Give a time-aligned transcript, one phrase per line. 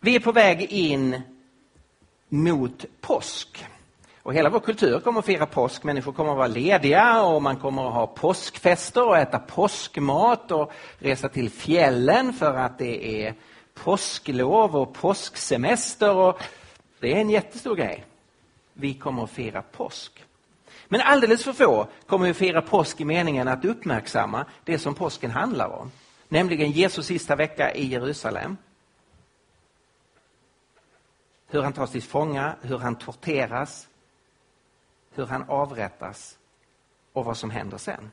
[0.00, 1.22] Vi är på väg in
[2.28, 3.64] mot påsk.
[4.22, 5.84] Och hela vår kultur kommer att fira påsk.
[5.84, 10.72] Människor kommer att vara lediga och man kommer att ha påskfester och äta påskmat och
[10.98, 13.34] resa till fjällen för att det är
[13.74, 16.14] påsklov och påsksemester.
[16.14, 16.40] Och
[17.00, 18.04] det är en jättestor grej.
[18.72, 20.24] Vi kommer att fira påsk.
[20.88, 25.30] Men alldeles för få kommer att fira påsk i meningen att uppmärksamma det som påsken
[25.30, 25.90] handlar om.
[26.28, 28.56] Nämligen Jesus sista vecka i Jerusalem.
[31.46, 33.88] Hur han tas till fånga, hur han torteras,
[35.10, 36.38] hur han avrättas
[37.12, 38.10] och vad som händer sen.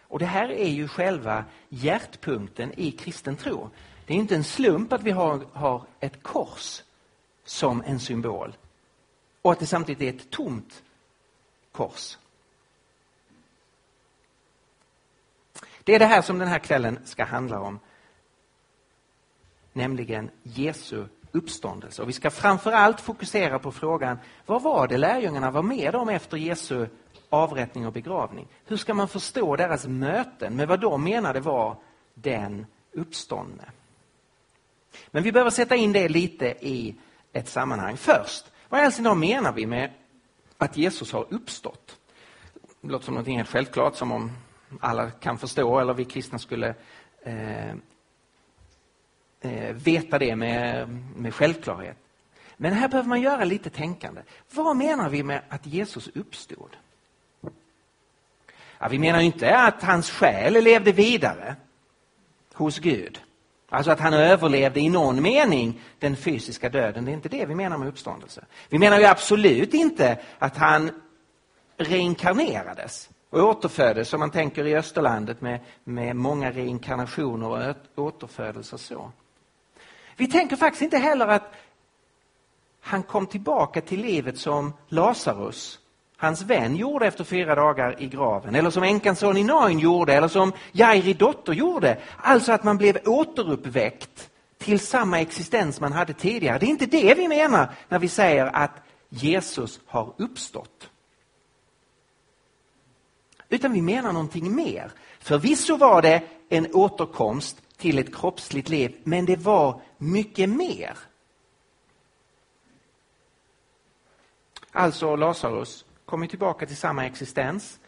[0.00, 3.70] Och Det här är ju själva hjärtpunkten i kristen tro.
[4.06, 6.82] Det är inte en slump att vi har, har ett kors
[7.44, 8.56] som en symbol
[9.42, 10.82] och att det samtidigt är ett tomt
[11.72, 12.18] kors.
[15.84, 17.80] Det är det här som den här kvällen ska handla om.
[19.72, 22.02] Nämligen Jesu uppståndelse.
[22.02, 26.08] Och vi ska framför allt fokusera på frågan, vad var det lärjungarna var med om
[26.08, 26.86] efter Jesu
[27.28, 28.48] avrättning och begravning?
[28.64, 31.76] Hur ska man förstå deras möten med vad de menade var
[32.14, 33.64] den uppståndne?
[35.10, 36.96] Men vi behöver sätta in det lite i
[37.32, 37.96] ett sammanhang.
[37.96, 39.90] Först, vad i all menar vi med
[40.58, 41.96] att Jesus har uppstått?
[42.80, 44.30] Det låter som något helt självklart, som om
[44.80, 46.74] alla kan förstå eller vi kristna skulle
[47.22, 47.74] eh,
[49.44, 51.96] Eh, veta det med, med självklarhet.
[52.56, 54.20] Men här behöver man göra lite tänkande.
[54.50, 56.76] Vad menar vi med att Jesus uppstod?
[58.78, 61.56] Ja, vi menar inte att hans själ levde vidare
[62.52, 63.20] hos Gud.
[63.68, 67.04] Alltså att han överlevde i någon mening den fysiska döden.
[67.04, 68.44] Det är inte det vi menar med uppståndelse.
[68.68, 70.90] Vi menar ju absolut inte att han
[71.76, 79.12] reinkarnerades och återföddes, som man tänker i Österlandet med, med många reinkarnationer och återfödelser så.
[80.22, 81.52] Vi tänker faktiskt inte heller att
[82.80, 85.78] han kom tillbaka till livet som Lazarus,
[86.16, 88.54] hans vän, gjorde efter fyra dagar i graven.
[88.54, 91.98] Eller som änkans son i Nain gjorde, eller som Jairi dotter gjorde.
[92.16, 96.58] Alltså att man blev återuppväckt till samma existens man hade tidigare.
[96.58, 98.72] Det är inte det vi menar när vi säger att
[99.08, 100.88] Jesus har uppstått.
[103.48, 104.92] Utan vi menar någonting mer.
[105.20, 110.98] Förvisso var det en återkomst till ett kroppsligt liv, men det var mycket mer.
[114.72, 117.80] Alltså Lazarus kommer tillbaka till samma existens,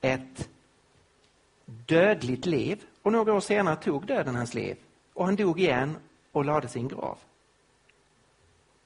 [0.00, 0.48] ett
[1.64, 4.76] dödligt liv och några år senare tog döden hans liv
[5.12, 5.96] och han dog igen
[6.32, 7.18] och lade sin grav.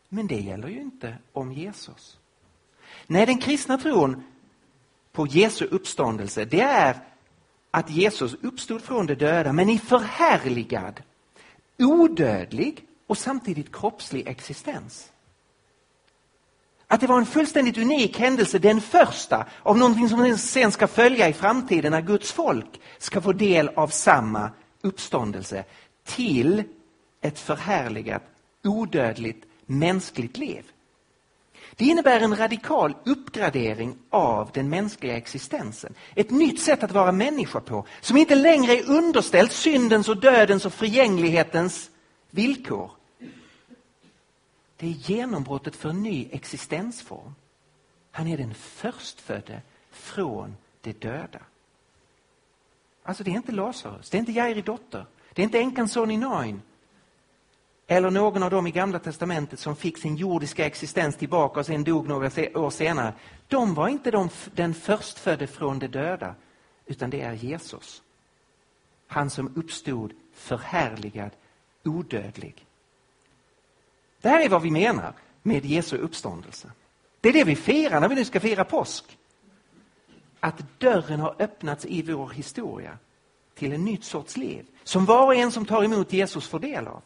[0.08, 2.18] Men det gäller ju inte om Jesus.
[3.06, 4.24] Nej, den kristna tron
[5.12, 7.00] på Jesu uppståndelse, det är
[7.76, 11.02] att Jesus uppstod från de döda, men i förhärligad,
[11.78, 15.12] odödlig och samtidigt kroppslig existens.
[16.86, 21.28] Att det var en fullständigt unik händelse, den första av någonting som sen ska följa
[21.28, 24.50] i framtiden när Guds folk ska få del av samma
[24.82, 25.64] uppståndelse
[26.04, 26.64] till
[27.20, 28.22] ett förhärligat,
[28.64, 30.64] odödligt, mänskligt liv.
[31.76, 35.94] Det innebär en radikal uppgradering av den mänskliga existensen.
[36.14, 40.66] Ett nytt sätt att vara människa på, som inte längre är underställt syndens och dödens
[40.66, 41.90] och förgänglighetens
[42.30, 42.90] villkor.
[44.76, 47.34] Det är genombrottet för en ny existensform.
[48.10, 51.40] Han är den förstfödde från de döda.
[53.02, 56.10] Alltså det är inte Lazarus, det är inte Jairi dotter, det är inte änkans son
[56.10, 56.62] i Nain,
[57.86, 61.84] eller någon av dem i Gamla Testamentet som fick sin jordiska existens tillbaka och sen
[61.84, 63.14] dog några år senare.
[63.48, 66.34] De var inte de, den förstfödde från de döda,
[66.86, 68.02] utan det är Jesus.
[69.06, 71.30] Han som uppstod förhärligad,
[71.84, 72.66] odödlig.
[74.20, 76.70] Det här är vad vi menar med Jesu uppståndelse.
[77.20, 79.18] Det är det vi firar när vi nu ska fira påsk.
[80.40, 82.98] Att dörren har öppnats i vår historia
[83.54, 86.86] till en nytt sorts liv som var och en som tar emot Jesus får del
[86.86, 87.02] av.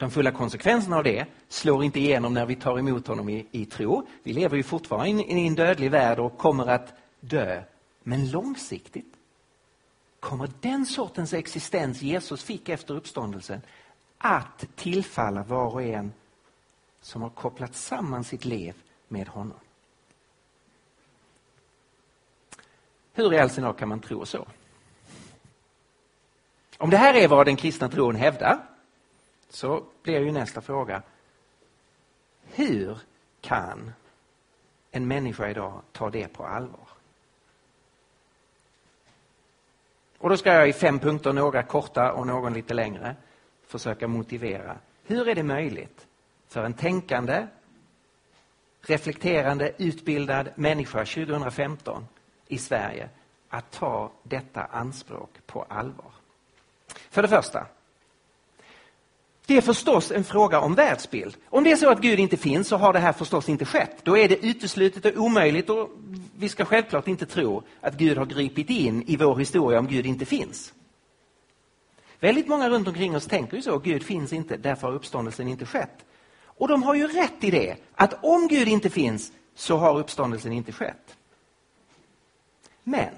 [0.00, 3.66] De fulla konsekvenserna av det slår inte igenom när vi tar emot honom i, i
[3.66, 4.06] tro.
[4.22, 7.62] Vi lever ju fortfarande i en dödlig värld och kommer att dö.
[8.02, 9.14] Men långsiktigt
[10.20, 13.60] kommer den sortens existens Jesus fick efter uppståndelsen
[14.18, 16.12] att tillfalla var och en
[17.00, 18.74] som har kopplat samman sitt liv
[19.08, 19.58] med honom.
[23.12, 24.46] Hur i all sin kan man tro så?
[26.78, 28.69] Om det här är vad den kristna tron hävdar
[29.50, 31.02] så blir ju nästa fråga.
[32.44, 32.98] Hur
[33.40, 33.92] kan
[34.90, 36.88] en människa idag ta det på allvar?
[40.18, 43.16] Och då ska jag i fem punkter, några korta och någon lite längre,
[43.66, 44.76] försöka motivera.
[45.04, 46.06] Hur är det möjligt
[46.48, 47.46] för en tänkande,
[48.80, 52.06] reflekterande, utbildad människa 2015
[52.46, 53.08] i Sverige
[53.48, 56.12] att ta detta anspråk på allvar?
[57.10, 57.66] För det första,
[59.46, 61.36] det är förstås en fråga om världsbild.
[61.48, 63.96] Om det är så att Gud inte finns så har det här förstås inte skett.
[64.02, 65.90] Då är det uteslutet och omöjligt och
[66.38, 70.06] vi ska självklart inte tro att Gud har gripit in i vår historia om Gud
[70.06, 70.72] inte finns.
[72.20, 75.66] Väldigt många runt omkring oss tänker ju så, Gud finns inte, därför har uppståndelsen inte
[75.66, 76.04] skett.
[76.44, 80.52] Och de har ju rätt i det, att om Gud inte finns så har uppståndelsen
[80.52, 81.16] inte skett.
[82.82, 83.14] Men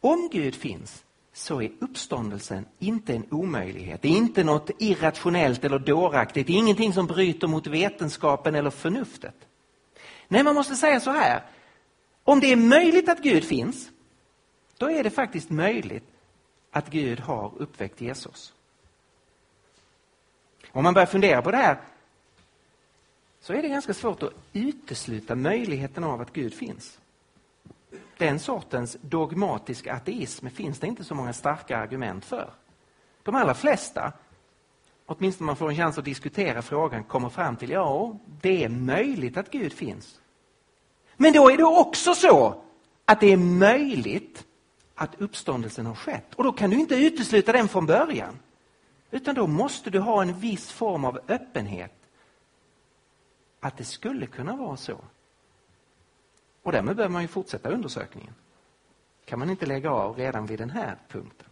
[0.00, 1.04] om Gud finns
[1.36, 4.02] så är uppståndelsen inte en omöjlighet.
[4.02, 6.46] Det är inte något irrationellt eller dåraktigt.
[6.46, 9.34] Det är ingenting som bryter mot vetenskapen eller förnuftet.
[10.28, 11.42] Nej, man måste säga så här.
[12.24, 13.90] Om det är möjligt att Gud finns,
[14.78, 16.04] då är det faktiskt möjligt
[16.70, 18.52] att Gud har uppväckt Jesus.
[20.72, 21.80] Om man börjar fundera på det här
[23.40, 26.98] så är det ganska svårt att utesluta möjligheten av att Gud finns
[28.18, 32.50] den sortens dogmatisk ateism finns det inte så många starka argument för.
[33.22, 34.12] De allra flesta,
[35.06, 38.68] åtminstone om man får en chans att diskutera frågan, kommer fram till ja, det är
[38.68, 40.20] möjligt att Gud finns.
[41.16, 42.62] Men då är det också så
[43.04, 44.44] att det är möjligt
[44.94, 46.34] att uppståndelsen har skett.
[46.34, 48.38] Och då kan du inte utesluta den från början.
[49.10, 51.92] Utan då måste du ha en viss form av öppenhet.
[53.60, 54.98] Att det skulle kunna vara så.
[56.66, 58.34] Och därmed behöver man ju fortsätta undersökningen.
[59.24, 61.48] kan man inte lägga av redan vid den här punkten.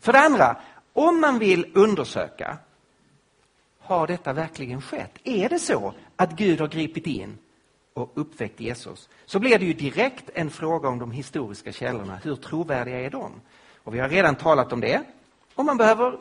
[0.00, 0.56] För det andra,
[0.92, 2.58] om man vill undersöka,
[3.78, 5.18] har detta verkligen skett?
[5.24, 7.38] Är det så att Gud har gripit in
[7.94, 9.08] och uppväckt Jesus?
[9.26, 12.16] Så blir det ju direkt en fråga om de historiska källorna.
[12.16, 13.32] Hur trovärdiga är de?
[13.76, 15.02] Och vi har redan talat om det.
[15.54, 16.18] Och man behöver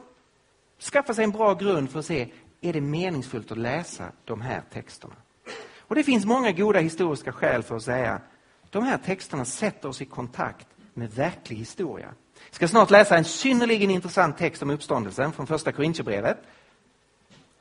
[0.92, 2.32] skaffa sig en bra grund för att se,
[2.62, 5.16] är det meningsfullt att läsa de här texterna?
[5.88, 8.22] Och det finns många goda historiska skäl för att säga
[8.70, 12.14] de här texterna sätter oss i kontakt med verklig historia.
[12.50, 16.38] Jag ska snart läsa en synnerligen intressant text om uppståndelsen från första Korintierbrevet.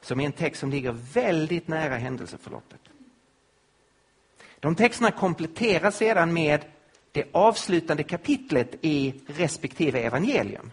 [0.01, 2.81] Som är en text som ligger väldigt nära händelseförloppet.
[4.61, 6.65] De texterna kompletteras sedan med
[7.13, 10.71] det avslutande kapitlet i respektive evangelium.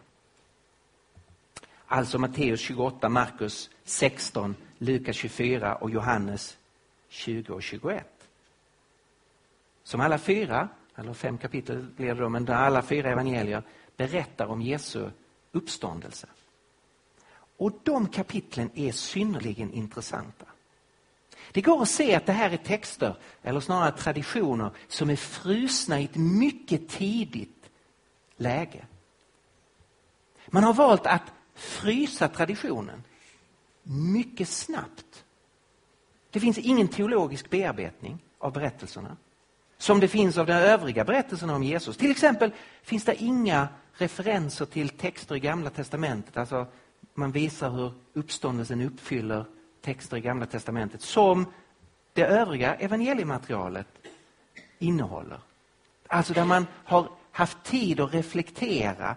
[1.85, 6.57] Alltså Matteus 28, Markus 16, Lukas 24 och Johannes
[7.11, 8.07] 20 och 21.
[9.83, 13.63] Som alla fyra, eller fem kapitel blir det då, men alla fyra evangelier
[13.97, 15.09] berättar om Jesu
[15.51, 16.27] uppståndelse.
[17.57, 20.45] Och de kapitlen är synnerligen intressanta.
[21.51, 25.99] Det går att se att det här är texter, eller snarare traditioner, som är frusna
[25.99, 27.69] i ett mycket tidigt
[28.37, 28.85] läge.
[30.47, 33.03] Man har valt att frysa traditionen
[33.83, 35.25] mycket snabbt
[36.31, 39.17] det finns ingen teologisk bearbetning av berättelserna
[39.77, 41.97] som det finns av de övriga berättelserna om Jesus.
[41.97, 42.51] Till exempel
[42.83, 46.37] finns det inga referenser till texter i Gamla testamentet.
[46.37, 46.67] Alltså
[47.13, 49.45] man visar hur uppståndelsen uppfyller
[49.81, 51.45] texter i Gamla testamentet som
[52.13, 53.87] det övriga evangeliematerialet
[54.79, 55.39] innehåller.
[56.07, 59.15] Alltså där man har haft tid att reflektera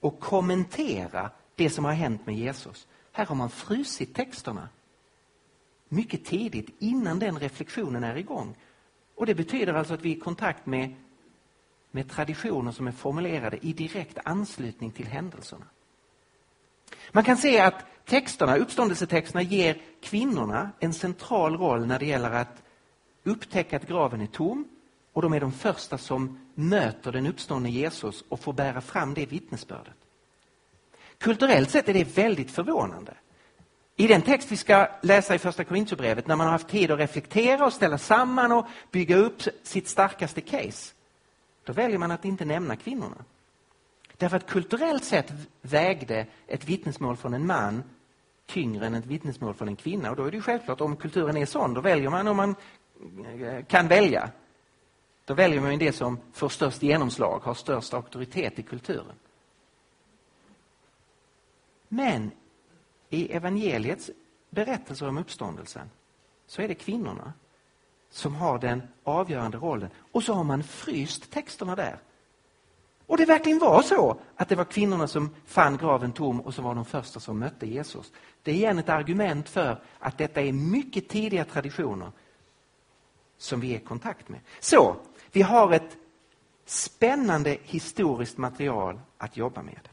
[0.00, 2.86] och kommentera det som har hänt med Jesus.
[3.12, 4.68] Här har man frusit texterna
[5.88, 8.56] mycket tidigt, innan den reflektionen är igång.
[9.14, 10.94] Och Det betyder alltså att vi är i kontakt med,
[11.90, 15.64] med traditioner som är formulerade i direkt anslutning till händelserna.
[17.12, 22.62] Man kan se att texterna, uppståndelsetexterna ger kvinnorna en central roll när det gäller att
[23.24, 24.68] upptäcka att graven är tom
[25.12, 29.26] och de är de första som möter den uppståndne Jesus och får bära fram det
[29.26, 29.94] vittnesbördet.
[31.18, 33.14] Kulturellt sett är det väldigt förvånande.
[34.00, 36.98] I den text vi ska läsa i första Korintierbrevet, när man har haft tid att
[36.98, 40.94] reflektera och ställa samman och bygga upp sitt starkaste case,
[41.64, 43.24] då väljer man att inte nämna kvinnorna.
[44.16, 47.82] Därför att kulturellt sett vägde ett vittnesmål från en man
[48.46, 50.10] tyngre än ett vittnesmål från en kvinna.
[50.10, 52.54] Och då är det självklart, om kulturen är sån, då väljer man om man
[53.40, 54.30] eh, kan välja.
[55.24, 59.16] Då väljer man det som får störst genomslag, har störst auktoritet i kulturen.
[61.88, 62.30] Men
[63.10, 64.10] i evangeliets
[64.50, 65.90] berättelser om uppståndelsen
[66.46, 67.32] så är det kvinnorna
[68.10, 69.90] som har den avgörande rollen.
[70.12, 71.98] Och så har man fryst texterna där.
[73.06, 76.64] Och det verkligen var så att det var kvinnorna som fann graven tom och som
[76.64, 78.12] var de första som mötte Jesus.
[78.42, 82.12] Det är igen ett argument för att detta är mycket tidiga traditioner
[83.38, 84.40] som vi är i kontakt med.
[84.60, 84.96] Så,
[85.32, 85.96] vi har ett
[86.64, 89.88] spännande historiskt material att jobba med.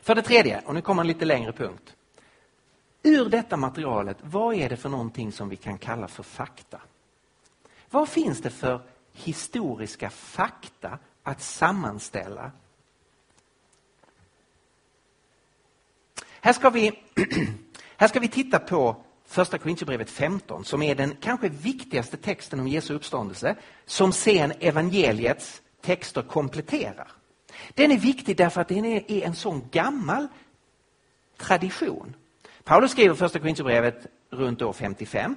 [0.00, 1.96] För det tredje, och nu kommer en lite längre punkt.
[3.02, 6.80] Ur detta materialet, vad är det för någonting som vi kan kalla för fakta?
[7.90, 8.80] Vad finns det för
[9.12, 12.52] historiska fakta att sammanställa?
[16.40, 16.92] Här ska vi,
[17.96, 22.68] här ska vi titta på första Korinthierbrevet 15 som är den kanske viktigaste texten om
[22.68, 27.12] Jesu uppståndelse som sen evangeliets texter kompletterar.
[27.74, 30.28] Den är viktig därför att den är en sån gammal
[31.36, 32.16] tradition.
[32.64, 35.36] Paulus skriver första Korinthierbrevet runt år 55.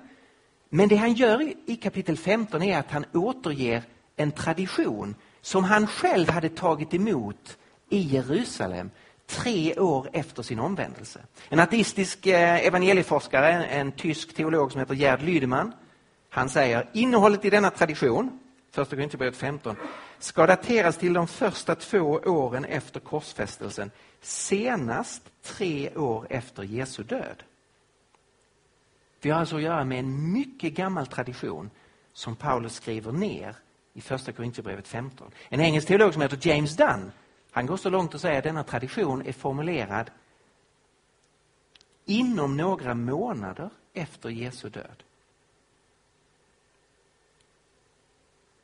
[0.70, 3.84] Men det han gör i kapitel 15 är att han återger
[4.16, 7.58] en tradition som han själv hade tagit emot
[7.90, 8.90] i Jerusalem
[9.28, 11.20] tre år efter sin omvändelse.
[11.50, 15.74] En ateistisk eh, evangelieforskare, en tysk teolog som heter Gerd Lydeman,
[16.30, 18.40] han säger innehållet i denna tradition,
[18.72, 19.76] första Korinthierbrevet 15,
[20.24, 27.44] ska dateras till de första två åren efter korsfästelsen, senast tre år efter Jesu död.
[29.22, 31.70] Vi har alltså att göra med en mycket gammal tradition
[32.14, 33.56] som Paulus skriver ner
[33.94, 35.32] i första Korinthierbrevet 15.
[35.50, 37.12] En engelsk teolog som heter James Dunn,
[37.52, 40.12] han går så långt att säga att denna tradition är formulerad
[42.06, 45.04] inom några månader efter Jesu död.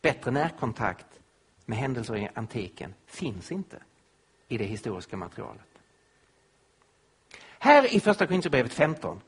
[0.01, 1.18] Bättre närkontakt
[1.69, 3.77] med händelser i antiken finns inte
[4.47, 5.67] i det historiska materialet.
[7.59, 9.21] Här i första Korinthierbrevet 15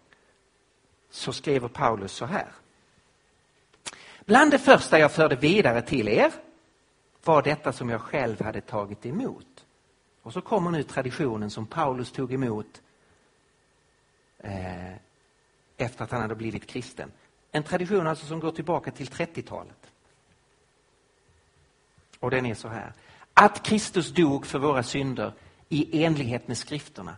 [1.10, 2.48] så skriver Paulus så här.
[4.25, 6.31] Bland det första jag förde vidare till er
[7.24, 9.65] var detta som jag själv hade tagit emot.
[10.21, 12.81] Och så kommer nu traditionen som Paulus tog emot
[14.38, 14.93] eh,
[15.77, 17.12] efter att han hade blivit kristen.
[17.51, 19.80] En tradition alltså som går tillbaka till 30-talet.
[22.21, 22.93] Och den är så här.
[23.33, 25.33] Att Kristus dog för våra synder
[25.69, 27.17] i enlighet med skrifterna.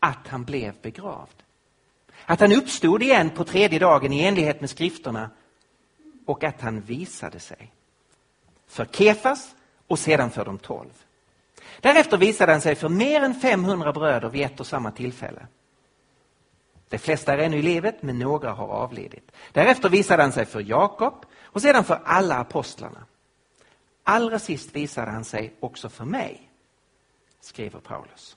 [0.00, 1.42] Att han blev begravd.
[2.26, 5.30] Att han uppstod igen på tredje dagen i enlighet med skrifterna
[6.26, 7.72] och att han visade sig.
[8.66, 9.54] För Kefas
[9.86, 11.04] och sedan för de tolv.
[11.80, 15.46] Därefter visade han sig för mer än 500 bröder vid ett och samma tillfälle.
[16.88, 19.32] De flesta är ännu i livet, men några har avlidit.
[19.52, 23.04] Därefter visade han sig för Jakob och sedan för alla apostlarna.
[24.04, 26.50] Allra sist visade han sig också för mig,
[27.40, 28.36] skriver Paulus.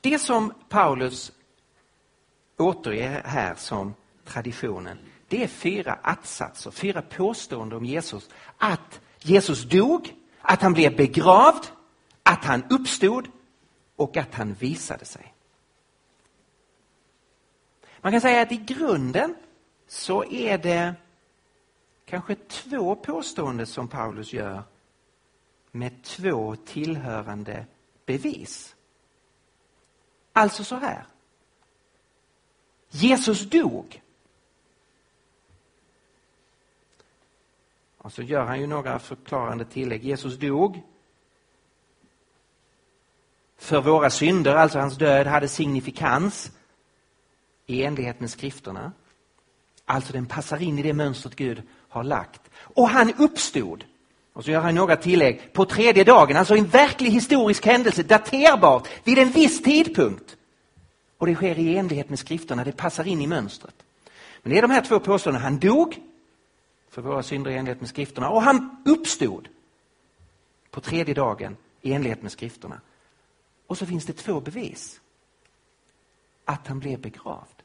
[0.00, 1.32] Det som Paulus
[2.56, 4.98] återger här som traditionen,
[5.28, 8.28] det är fyra attsatser, fyra påståenden om Jesus.
[8.58, 11.66] Att Jesus dog, att han blev begravd,
[12.22, 13.28] att han uppstod
[13.96, 15.34] och att han visade sig.
[18.00, 19.34] Man kan säga att i grunden
[19.90, 20.94] så är det
[22.04, 24.62] kanske två påståenden som Paulus gör
[25.70, 27.66] med två tillhörande
[28.06, 28.76] bevis.
[30.32, 31.06] Alltså så här.
[32.88, 34.02] Jesus dog.
[37.98, 40.04] Och så gör han ju några förklarande tillägg.
[40.04, 40.82] Jesus dog
[43.56, 46.52] för våra synder, alltså hans död hade signifikans
[47.66, 48.92] i enlighet med skrifterna.
[49.90, 52.40] Alltså den passar in i det mönstret Gud har lagt.
[52.54, 53.84] Och han uppstod.
[54.32, 55.52] Och så gör han några tillägg.
[55.52, 60.36] På tredje dagen, alltså en verklig historisk händelse, daterbart, vid en viss tidpunkt.
[61.18, 63.74] Och det sker i enlighet med skrifterna, det passar in i mönstret.
[64.42, 65.44] Men det är de här två påståendena.
[65.44, 65.98] Han dog
[66.90, 69.48] för våra synder i enlighet med skrifterna och han uppstod
[70.70, 72.80] på tredje dagen i enlighet med skrifterna.
[73.66, 75.00] Och så finns det två bevis.
[76.44, 77.59] Att han blev begravd.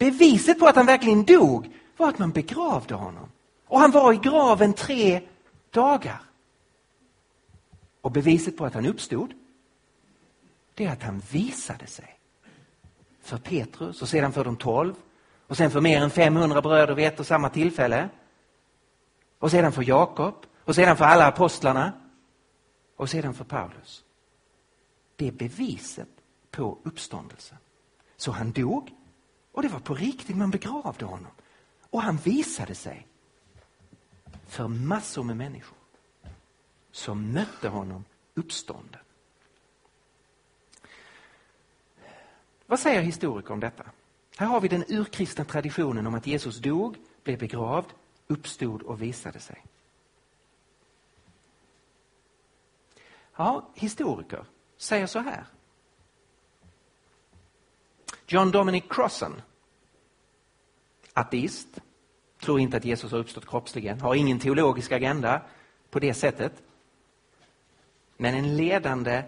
[0.00, 3.28] Beviset på att han verkligen dog var att man begravde honom.
[3.66, 5.20] Och han var i graven tre
[5.70, 6.22] dagar.
[8.00, 9.32] Och beviset på att han uppstod,
[10.74, 12.18] det är att han visade sig.
[13.22, 14.94] För Petrus och sedan för de tolv
[15.46, 18.08] och sen för mer än 500 bröder vid ett och samma tillfälle.
[19.38, 21.92] Och sedan för Jakob och sedan för alla apostlarna
[22.96, 24.04] och sedan för Paulus.
[25.16, 26.08] Det är beviset
[26.50, 27.58] på uppståndelsen.
[28.16, 28.90] Så han dog
[29.52, 31.32] och det var på riktigt, man begravde honom.
[31.90, 33.06] Och han visade sig
[34.46, 35.78] för massor med människor
[36.92, 38.04] som mötte honom
[38.34, 39.00] uppstånden.
[42.66, 43.84] Vad säger historiker om detta?
[44.36, 47.86] Här har vi den urkristna traditionen om att Jesus dog, blev begravd,
[48.26, 49.64] uppstod och visade sig.
[53.36, 54.44] Ja, historiker
[54.76, 55.44] säger så här.
[58.32, 59.42] John Dominic Crossan,
[61.12, 61.68] ateist,
[62.40, 65.42] tror inte att Jesus har uppstått kroppsligen, har ingen teologisk agenda
[65.90, 66.52] på det sättet.
[68.16, 69.22] Men en ledande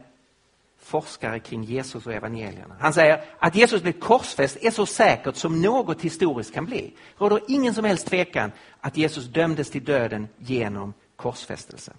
[0.78, 2.76] forskare kring Jesus och evangelierna.
[2.80, 6.94] Han säger att Jesus blev korsfäst är så säkert som något historiskt kan bli.
[7.18, 11.94] Det råder ingen som helst tvekan att Jesus dömdes till döden genom korsfästelsen.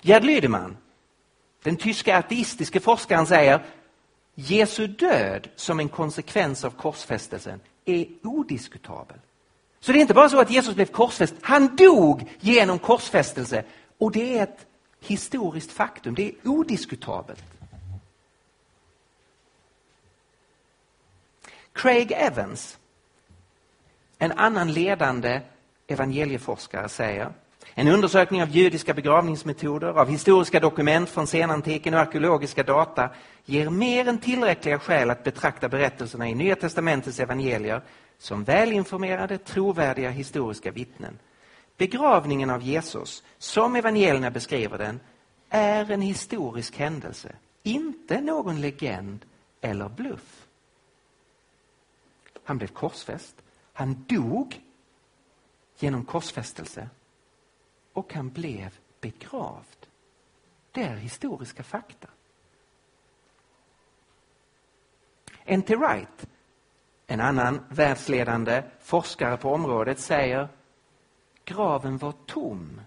[0.00, 0.76] Gerd Lüdemann,
[1.62, 3.64] den tyska ateistiske forskaren säger
[4.40, 9.18] Jesu död som en konsekvens av korsfästelsen är odiskutabel.
[9.80, 13.64] Så det är inte bara så att Jesus blev korsfäst, han dog genom korsfästelse
[13.98, 14.66] och det är ett
[15.00, 17.44] historiskt faktum, det är odiskutabelt.
[21.72, 22.78] Craig Evans,
[24.18, 25.40] en annan ledande
[25.86, 27.32] evangelieforskare, säger
[27.74, 33.10] en undersökning av judiska begravningsmetoder, av historiska dokument från senantiken och arkeologiska data
[33.44, 37.82] ger mer än tillräckliga skäl att betrakta berättelserna i Nya testamentets evangelier
[38.18, 41.18] som välinformerade, trovärdiga historiska vittnen.
[41.76, 45.00] Begravningen av Jesus, som evangelierna beskriver den,
[45.48, 49.24] är en historisk händelse, inte någon legend
[49.60, 50.46] eller bluff.
[52.44, 53.34] Han blev korsfäst,
[53.72, 54.60] han dog
[55.78, 56.88] genom korsfästelse
[58.00, 59.86] och han blev begravd.
[60.72, 62.08] Det är historiska fakta.
[65.44, 65.76] N.T.
[65.76, 66.26] Wright,
[67.06, 70.48] en annan världsledande forskare på området, säger
[71.44, 72.80] graven var tom.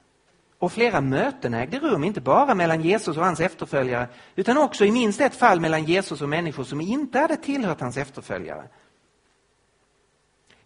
[0.59, 4.91] Och flera möten ägde rum, inte bara mellan Jesus och hans efterföljare, utan också i
[4.91, 8.67] minst ett fall mellan Jesus och människor som inte hade tillhört hans efterföljare.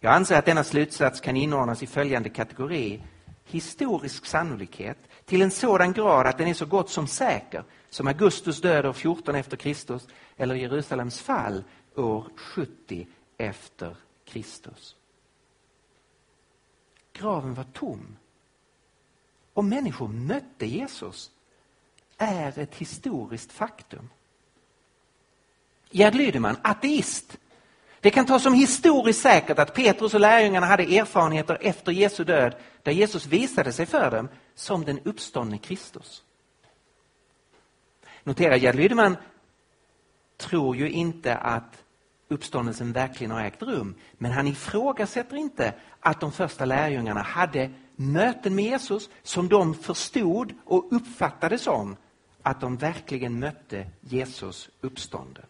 [0.00, 3.02] Jag anser att denna slutsats kan inordnas i följande kategori
[3.50, 8.60] historisk sannolikhet till en sådan grad att den är så gott som säker som Augustus
[8.60, 11.64] död år 14 efter Kristus eller Jerusalems fall
[11.94, 14.96] år 70 efter Kristus.
[17.12, 18.16] Graven var tom.
[19.52, 21.30] Och människor mötte Jesus
[22.18, 24.10] är ett historiskt faktum.
[25.90, 27.38] Gerd Lydeman, ateist,
[28.00, 32.54] det kan tas som historiskt säkert att Petrus och lärjungarna hade erfarenheter efter Jesu död
[32.82, 36.22] där Jesus visade sig för dem som den uppståndne Kristus.
[38.24, 39.16] Notera, Gerd Lydeman
[40.36, 41.84] tror ju inte att
[42.28, 43.94] uppståndelsen verkligen har ägt rum.
[44.12, 50.54] Men han ifrågasätter inte att de första lärjungarna hade möten med Jesus som de förstod
[50.64, 51.96] och uppfattade som
[52.42, 55.44] att de verkligen mötte Jesus uppstånden.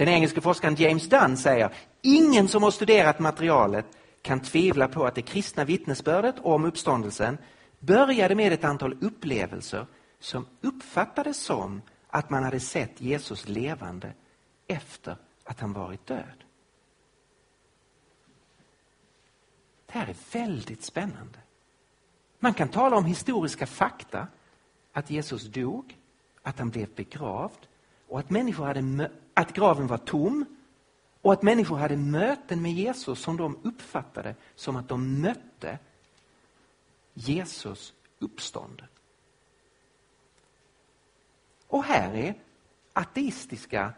[0.00, 3.86] Den engelske forskaren James Dunn säger ingen som har studerat materialet
[4.22, 7.38] kan tvivla på att det kristna vittnesbördet om uppståndelsen
[7.78, 9.86] började med ett antal upplevelser
[10.20, 14.12] som uppfattades som att man hade sett Jesus levande
[14.66, 16.44] efter att han varit död.
[19.86, 21.38] Det här är väldigt spännande.
[22.38, 24.26] Man kan tala om historiska fakta,
[24.92, 25.98] att Jesus dog,
[26.42, 27.66] att han blev begravd
[28.08, 29.10] och att, människor hade,
[29.40, 30.44] att graven var tom
[31.22, 35.78] och att människor hade möten med Jesus som de uppfattade som att de mötte
[37.14, 38.82] Jesus uppstånd.
[41.66, 42.34] Och här är
[42.92, 43.92] ateistiska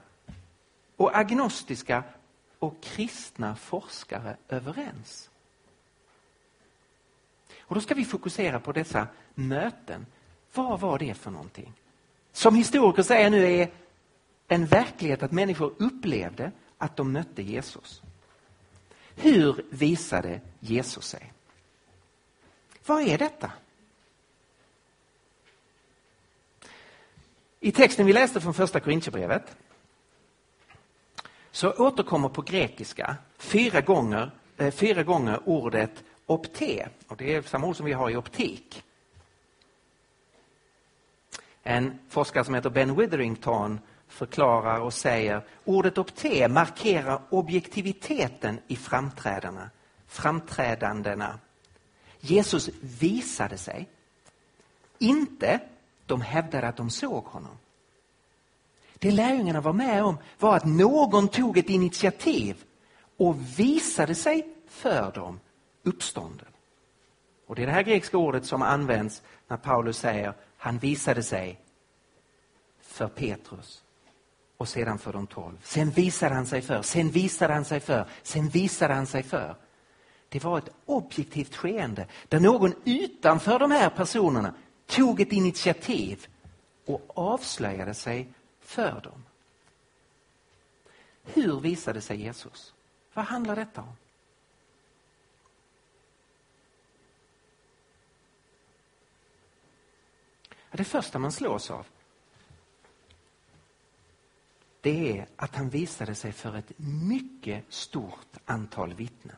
[0.96, 2.05] och agnostiska
[2.59, 5.31] och kristna forskare överens.
[7.61, 10.07] Och Då ska vi fokusera på dessa möten.
[10.55, 11.72] Vad var det för någonting?
[12.33, 13.70] Som historiker säger nu är
[14.52, 18.02] en verklighet att människor upplevde att de mötte Jesus.
[19.14, 21.32] Hur visade Jesus sig?
[22.86, 23.52] Vad är detta?
[27.60, 29.56] I texten vi läste från första Korintierbrevet
[31.50, 36.88] så återkommer på grekiska fyra gånger, eh, fyra gånger ordet opte.
[37.08, 38.84] Och det är samma ord som vi har i optik.
[41.62, 43.80] En forskare som heter Ben Witherington
[44.12, 49.70] förklarar och säger ordet opte markerar objektiviteten i framträdandena.
[50.07, 51.38] framträdandena.
[52.20, 53.88] Jesus visade sig.
[54.98, 55.61] Inte
[56.07, 57.59] de hävdade att de såg honom.
[58.94, 62.64] Det lärjungarna var med om var att någon tog ett initiativ
[63.16, 65.40] och visade sig för dem
[65.83, 66.48] uppstånden.
[67.46, 71.61] Och Det är det här grekiska ordet som används när Paulus säger han visade sig
[72.81, 73.83] för Petrus
[74.62, 75.59] och sedan för de tolv.
[75.62, 79.57] Sen visade han sig för, sen visade han sig för, sen visade han sig för.
[80.29, 84.55] Det var ett objektivt skeende där någon utanför de här personerna
[84.87, 86.27] tog ett initiativ
[86.85, 88.29] och avslöjade sig
[88.61, 89.25] för dem.
[91.25, 92.75] Hur visade sig Jesus?
[93.14, 93.96] Vad handlar detta om?
[100.70, 101.87] Det första man slås av
[104.82, 109.36] det är att han visade sig för ett mycket stort antal vittnen.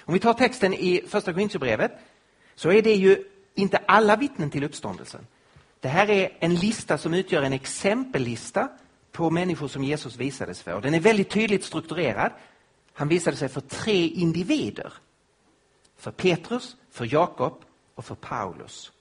[0.00, 1.92] Om vi tar texten i första Korintierbrevet
[2.54, 5.26] så är det ju inte alla vittnen till uppståndelsen.
[5.80, 8.68] Det här är en lista som utgör en exempellista
[9.12, 10.80] på människor som Jesus visades för.
[10.80, 12.32] Den är väldigt tydligt strukturerad.
[12.92, 14.92] Han visade sig för tre individer.
[15.96, 18.92] För Petrus, för Jakob och för Paulus.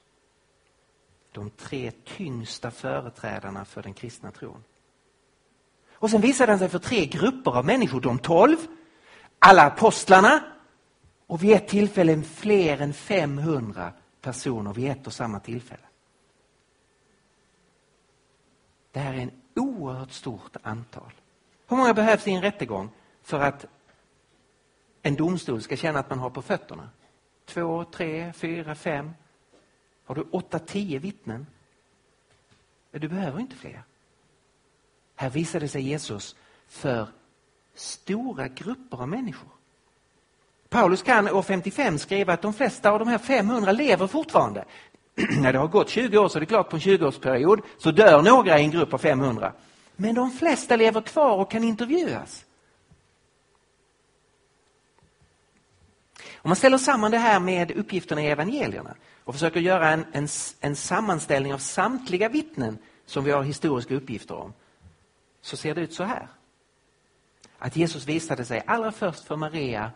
[1.32, 4.64] De tre tyngsta företrädarna för den kristna tron.
[6.00, 8.58] Och sen visade han sig för tre grupper av människor, de tolv,
[9.40, 10.44] alla apostlarna
[11.28, 15.82] och vid ett tillfälle fler än 500 personer vid ett och samma tillfälle.
[18.92, 21.14] Det här är en oerhört stort antal.
[21.68, 22.90] Hur många behövs i en rättegång
[23.24, 23.66] för att
[25.02, 26.90] en domstol ska känna att man har på fötterna?
[27.46, 29.12] Två, tre, fyra, fem?
[30.06, 31.48] Har du åtta, tio vittnen?
[32.92, 33.84] Du behöver inte fler.
[35.20, 36.36] Här visade sig Jesus
[36.68, 37.08] för
[37.76, 39.50] stora grupper av människor.
[40.70, 44.66] Paulus kan år 55 skriva att de flesta av de här 500 lever fortfarande.
[45.42, 48.22] När det har gått 20 år så är det klart på en 20-årsperiod så dör
[48.22, 49.54] några i en grupp av 500.
[49.96, 52.46] Men de flesta lever kvar och kan intervjuas.
[56.36, 60.28] Om man ställer samman det här med uppgifterna i evangelierna och försöker göra en, en,
[60.60, 64.54] en sammanställning av samtliga vittnen som vi har historiska uppgifter om
[65.42, 66.28] så ser det ut så här.
[67.58, 69.92] Att Jesus visade sig allra först för Maria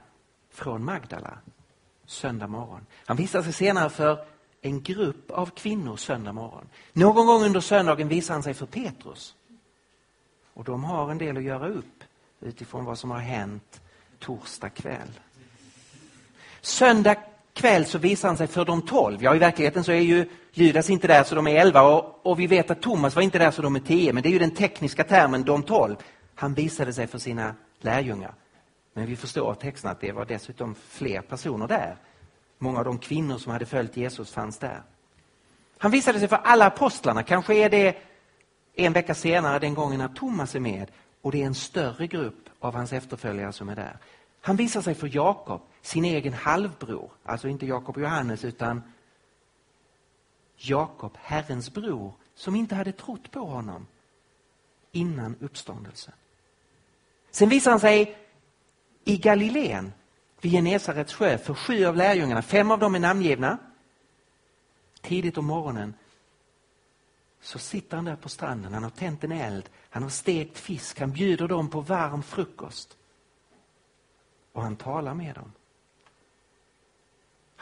[0.50, 1.38] från Magdala
[2.06, 2.86] söndag morgon.
[3.06, 4.26] Han visade sig senare för
[4.62, 6.70] en grupp av kvinnor söndag morgon.
[6.94, 9.36] Någon gång under söndagen visar han sig för Petrus.
[10.54, 12.04] Och de har en del att göra upp
[12.40, 13.82] utifrån vad som har hänt
[14.20, 15.20] torsdag kväll.
[16.62, 17.16] Söndag
[17.54, 19.24] kväll så visar han sig för de tolv.
[19.24, 22.40] Ja, i verkligheten så är ju Judas inte där så de är elva och, och
[22.40, 24.14] vi vet att Thomas var inte där så de är tio.
[24.14, 25.96] Men det är ju den tekniska termen de tolv.
[26.36, 28.34] Han visade sig för sina lärjungar.
[28.94, 31.96] Men vi förstår av texten att det var dessutom fler personer där.
[32.58, 34.82] Många av de kvinnor som hade följt Jesus fanns där.
[35.78, 37.24] Han visade sig för alla apostlarna.
[37.24, 37.98] Kanske är det
[38.76, 42.50] en vecka senare den gången när Thomas är med och det är en större grupp
[42.60, 43.98] av hans efterföljare som är där.
[44.42, 48.84] Han visar sig för Jakob, sin egen halvbror, alltså inte Jakob och Johannes utan
[50.56, 53.88] Jakob, Herrens bror, som inte hade trott på honom
[54.92, 56.14] innan uppståndelsen.
[57.32, 58.18] Sen visar han sig
[59.04, 59.94] i Galileen
[60.42, 62.42] vid Genesarets sjö för sju av lärjungarna.
[62.42, 63.58] Fem av dem är namngivna.
[65.02, 65.94] Tidigt om morgonen
[67.42, 71.00] så sitter han där på stranden, han har tänt en eld, han har stekt fisk,
[71.00, 72.98] han bjuder dem på varm frukost.
[74.52, 75.52] Och han talar med dem.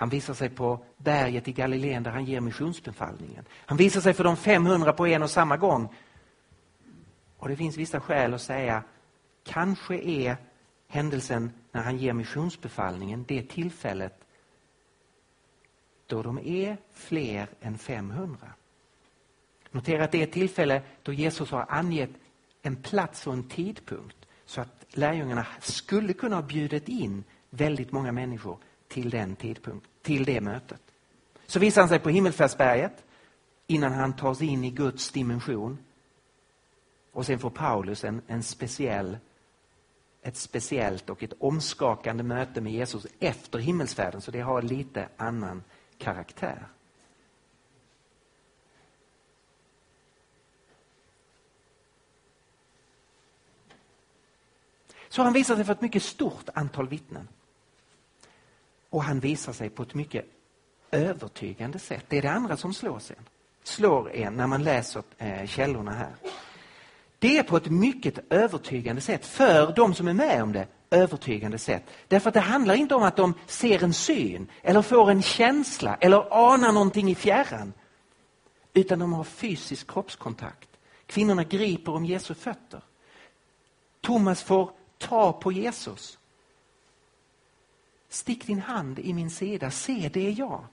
[0.02, 3.46] Han visar sig på berget i Galileen där han ger missionsbefallningen.
[3.66, 5.96] Han visar sig för de 500 på en och samma gång.
[7.38, 8.84] Och det finns vissa skäl att säga,
[9.44, 10.38] kanske är
[10.88, 14.20] händelsen när han ger missionsbefallningen det tillfället
[16.08, 18.38] då de är fler än 500.
[19.72, 22.12] Notera att det är ett tillfälle då Jesus har angett
[22.62, 28.12] en plats och en tidpunkt så att lärjungarna skulle kunna ha bjudit in väldigt många
[28.12, 30.82] människor till den tidpunkten till det mötet.
[31.46, 33.04] Så visar han sig på Himmelfärdsberget
[33.68, 35.78] innan han tar sig in i Guds dimension.
[37.12, 39.18] Och sen får Paulus en, en speciell,
[40.22, 45.64] ett speciellt och ett omskakande möte med Jesus efter himmelsfärden, så det har lite annan
[45.98, 46.68] karaktär.
[55.10, 57.28] Så han visar sig för ett mycket stort antal vittnen.
[58.92, 60.26] Och han visar sig på ett mycket
[60.92, 62.06] övertygande sätt.
[62.08, 63.26] Det är det andra som slår en,
[63.64, 66.16] slår en när man läser eh, källorna här.
[67.20, 71.58] Det är på ett mycket övertygande sätt, för de som är med om det, övertygande
[71.58, 71.84] sätt.
[72.08, 75.98] Därför att det handlar inte om att de ser en syn eller får en känsla
[76.02, 77.74] eller anar någonting i fjärran.
[78.74, 80.70] Utan de har fysisk kroppskontakt.
[81.06, 82.82] Kvinnorna griper om Jesu fötter.
[84.02, 86.18] Thomas får ta på Jesus.
[88.12, 90.66] Stick din hand i min sida, se det är jag.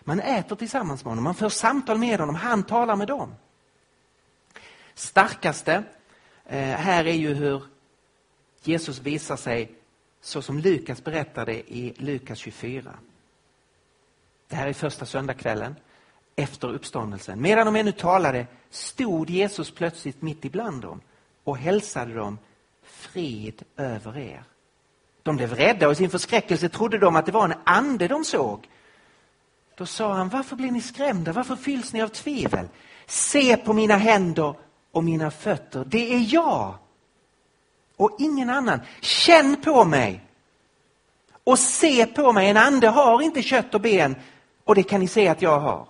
[0.00, 3.34] Man äter tillsammans med honom, man för samtal med honom, han talar med dem.
[4.94, 5.84] Starkaste
[6.44, 7.64] eh, här är ju hur
[8.62, 9.74] Jesus visar sig
[10.20, 12.94] så som Lukas berättade i Lukas 24.
[14.48, 15.76] Det här är första söndagskvällen
[16.36, 17.40] efter uppståndelsen.
[17.40, 21.00] Medan de ännu talade stod Jesus plötsligt mitt ibland dem
[21.44, 22.38] och hälsade dem
[22.82, 24.44] frid över er.
[25.22, 28.24] De blev rädda och i sin förskräckelse trodde de att det var en ande de
[28.24, 28.68] såg.
[29.76, 31.32] Då sa han, varför blir ni skrämda?
[31.32, 32.68] Varför fylls ni av tvivel?
[33.06, 34.54] Se på mina händer
[34.92, 36.74] och mina fötter, det är jag
[37.96, 38.80] och ingen annan.
[39.00, 40.20] Känn på mig
[41.44, 42.48] och se på mig.
[42.48, 44.16] En ande har inte kött och ben
[44.64, 45.86] och det kan ni se att jag har.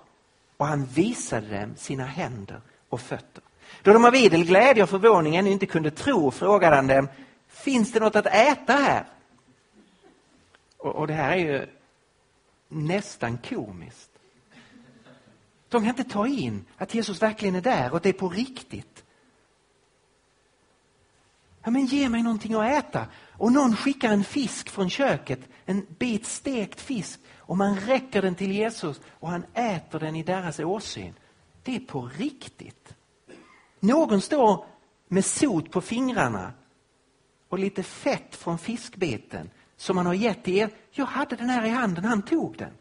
[0.56, 3.42] Och han visade dem sina händer och fötter.
[3.82, 7.08] Då de av idel glädje och förvåning ännu inte kunde tro frågade han dem,
[7.48, 9.04] finns det något att äta här?
[10.82, 11.66] Och, och det här är ju
[12.68, 14.10] nästan komiskt.
[15.68, 18.28] De kan inte ta in att Jesus verkligen är där och att det är på
[18.28, 19.04] riktigt.
[21.62, 23.06] Ja, men ge mig någonting att äta.
[23.38, 28.34] Och någon skickar en fisk från köket, en bit stekt fisk och man räcker den
[28.34, 31.14] till Jesus och han äter den i deras åsyn.
[31.62, 32.94] Det är på riktigt.
[33.80, 34.64] Någon står
[35.08, 36.52] med sot på fingrarna
[37.48, 39.50] och lite fett från fiskbeten
[39.82, 40.70] som han har gett till er.
[40.90, 42.72] Jag hade den här i handen, han tog den.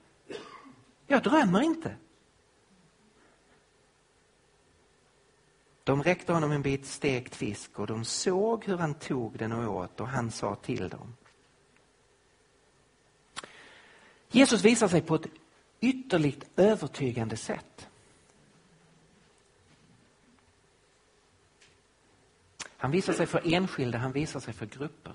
[1.08, 1.96] Jag drömmer inte.
[5.84, 9.76] De räckte honom en bit stekt fisk och de såg hur han tog den och
[9.76, 11.16] åt och han sa till dem.
[14.30, 15.28] Jesus visar sig på ett
[15.80, 17.88] ytterligt övertygande sätt.
[22.78, 25.14] Han visar sig för enskilda, han visar sig för grupper.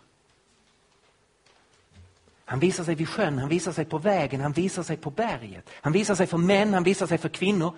[2.48, 5.70] Han visar sig vid sjön, han visar sig på vägen, han visar sig på berget.
[5.72, 7.76] Han visar sig för män, han visar sig för kvinnor.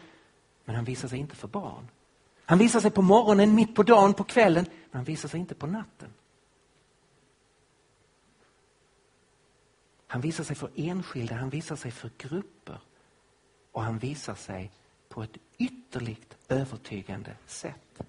[0.64, 1.88] Men han visar sig inte för barn.
[2.44, 5.54] Han visar sig på morgonen, mitt på dagen, på kvällen, men han visar sig inte
[5.54, 6.12] på natten.
[10.07, 12.81] Han visar sig för enskilda, han visar sig för grupper
[13.72, 14.70] och han visar sig
[15.09, 18.02] på ett ytterligt övertygande sätt.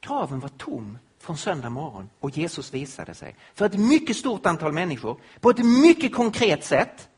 [0.00, 4.72] Graven var tom från söndag morgon och Jesus visade sig för ett mycket stort antal
[4.72, 7.08] människor på ett mycket konkret sätt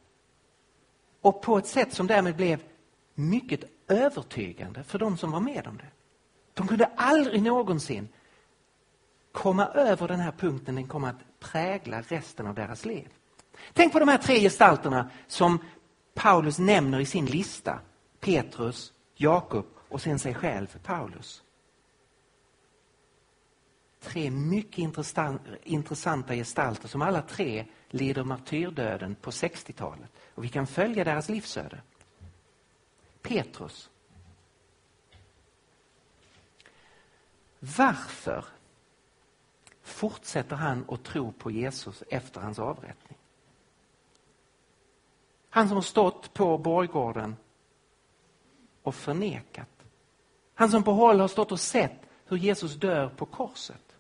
[1.20, 2.62] och på ett sätt som därmed blev
[3.14, 5.88] mycket övertygande för de som var med om det.
[6.54, 8.08] De kunde aldrig någonsin
[9.32, 13.08] komma över den här punkten, den kommer att prägla resten av deras liv.
[13.72, 15.58] Tänk på de här tre gestalterna som
[16.14, 17.78] Paulus nämner i sin lista.
[18.20, 21.43] Petrus, Jakob och sen sig själv, Paulus.
[24.04, 24.78] Tre mycket
[25.64, 30.10] intressanta gestalter som alla tre lider martyrdöden på 60-talet.
[30.34, 31.80] Och vi kan följa deras livsöde.
[33.22, 33.90] Petrus.
[37.58, 38.44] Varför
[39.82, 43.18] fortsätter han att tro på Jesus efter hans avrättning?
[45.50, 47.36] Han som har stått på borggården
[48.82, 49.68] och förnekat.
[50.54, 53.93] Han som på håll har stått och sett hur Jesus dör på korset.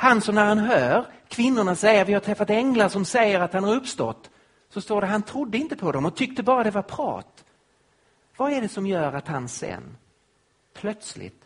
[0.00, 3.64] Han som när han hör kvinnorna säga vi har träffat änglar som säger att han
[3.64, 4.30] har uppstått
[4.68, 7.44] så står det han trodde inte på dem och tyckte bara det var prat.
[8.36, 9.96] Vad är det som gör att han sen
[10.74, 11.42] plötsligt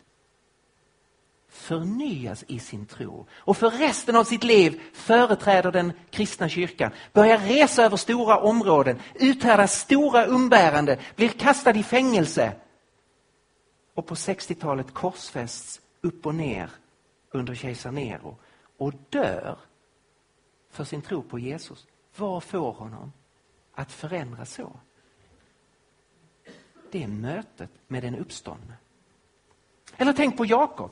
[1.49, 7.37] förnyas i sin tro och för resten av sitt liv företräder den kristna kyrkan, börjar
[7.37, 12.51] resa över stora områden, uthärdar stora umbärande, blir kastad i fängelse
[13.93, 16.69] och på 60-talet korsfästs upp och ner
[17.31, 18.37] under kejsar Nero
[18.77, 19.57] och dör
[20.69, 21.87] för sin tro på Jesus.
[22.15, 23.13] Vad får honom
[23.73, 24.79] att förändras så?
[26.91, 28.73] Det är mötet med den uppståndne.
[29.97, 30.91] Eller tänk på Jakob,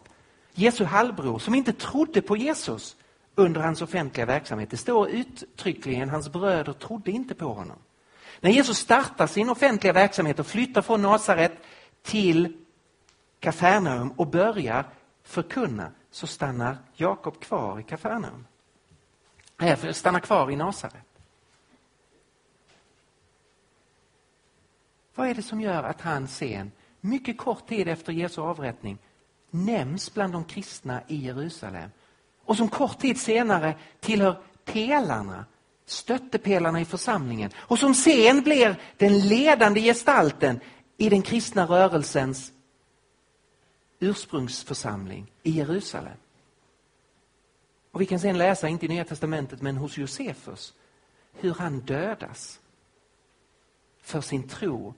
[0.54, 2.96] Jesu halvbror, som inte trodde på Jesus
[3.36, 4.70] under hans offentliga verksamhet.
[4.70, 7.78] Det står uttryckligen, hans bröder trodde inte på honom.
[8.40, 11.54] När Jesus startar sin offentliga verksamhet och flyttar från Nasaret
[12.02, 12.58] till
[13.40, 14.86] Kafarnaum och börjar
[15.24, 18.46] förkunna så stannar Jakob kvar i Kafarnaum.
[19.62, 21.06] Äh, Nej, stannar kvar i Nasaret.
[25.16, 26.72] Vad är det som gör att han sen,
[27.02, 28.98] mycket kort tid efter Jesu avrättning,
[29.50, 31.90] nämns bland de kristna i Jerusalem
[32.46, 35.46] och som kort tid senare tillhör pelarna,
[35.86, 40.60] stöttepelarna i församlingen och som sen blir den ledande gestalten
[40.98, 42.52] i den kristna rörelsens
[44.04, 46.18] ursprungsförsamling i Jerusalem.
[47.92, 50.74] Och Vi kan sen läsa, inte i Nya Testamentet, men hos Josefus,
[51.34, 52.60] hur han dödas
[54.02, 54.94] för sin tro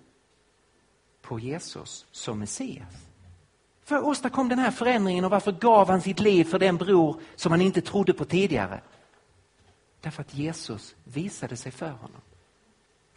[1.22, 3.08] på Jesus som Messias.
[3.84, 7.52] För åstadkom den här förändringen och varför gav han sitt liv för den bror som
[7.52, 8.82] han inte trodde på tidigare?
[10.02, 12.22] Därför att Jesus visade sig för honom.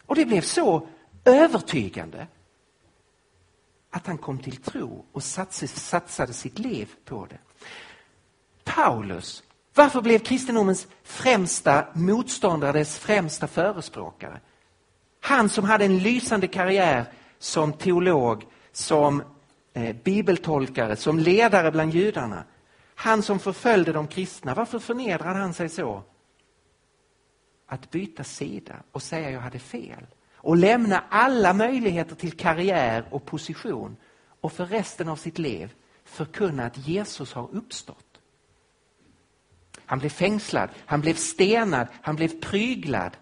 [0.05, 0.87] Och det blev så
[1.25, 2.27] övertygande
[3.89, 7.39] att han kom till tro och satsade sitt liv på det.
[8.63, 14.39] Paulus, varför blev kristendomens främsta motståndare dess främsta förespråkare?
[15.21, 17.05] Han som hade en lysande karriär
[17.39, 19.23] som teolog, som
[19.73, 22.43] eh, bibeltolkare, som ledare bland judarna.
[22.95, 26.03] Han som förföljde de kristna, varför förnedrade han sig så?
[27.67, 30.05] Att byta sida och säga jag hade fel
[30.41, 33.97] och lämna alla möjligheter till karriär och position
[34.41, 35.73] och för resten av sitt liv
[36.03, 38.05] förkunna att Jesus har uppstått.
[39.85, 43.17] Han blev fängslad, han blev stenad, han blev pryglad.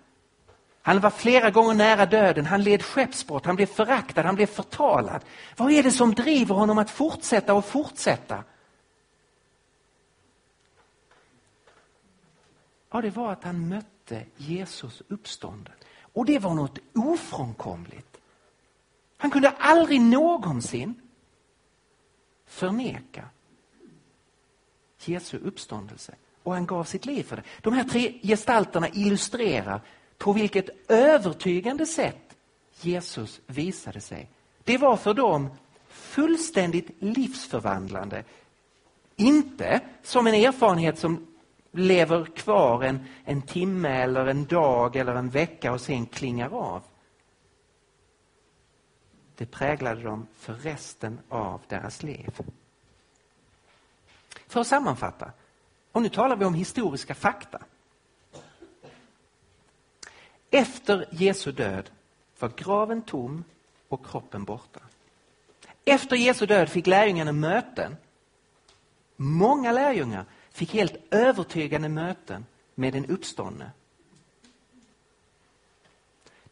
[0.81, 5.21] Han var flera gånger nära döden, han led skeppsbrott, han blev föraktad, han blev förtalad.
[5.57, 8.43] Vad är det som driver honom att fortsätta och fortsätta?
[12.91, 15.73] Ja, det var att han mötte Jesus uppstånden.
[16.17, 18.17] Och det var något ofrånkomligt.
[19.17, 20.95] Han kunde aldrig någonsin
[22.45, 23.25] förneka
[25.05, 26.15] Jesu uppståndelse.
[26.43, 27.43] Och han gav sitt liv för det.
[27.61, 29.81] De här tre gestalterna illustrerar
[30.17, 32.37] på vilket övertygande sätt
[32.81, 34.29] Jesus visade sig.
[34.63, 35.49] Det var för dem
[35.87, 38.23] fullständigt livsförvandlande.
[39.15, 41.27] Inte som en erfarenhet som
[41.77, 46.83] lever kvar en, en timme eller en dag eller en vecka och sen klingar av.
[49.35, 52.39] Det präglade dem för resten av deras liv.
[54.47, 55.31] För att sammanfatta,
[55.91, 57.61] och nu talar vi om historiska fakta.
[60.51, 61.89] Efter Jesu död
[62.39, 63.43] var graven tom
[63.87, 64.79] och kroppen borta.
[65.85, 67.97] Efter Jesu död fick lärjungarna möten.
[69.15, 70.25] Många lärjungar
[70.57, 73.71] fick helt övertygande möten med den uppståndne.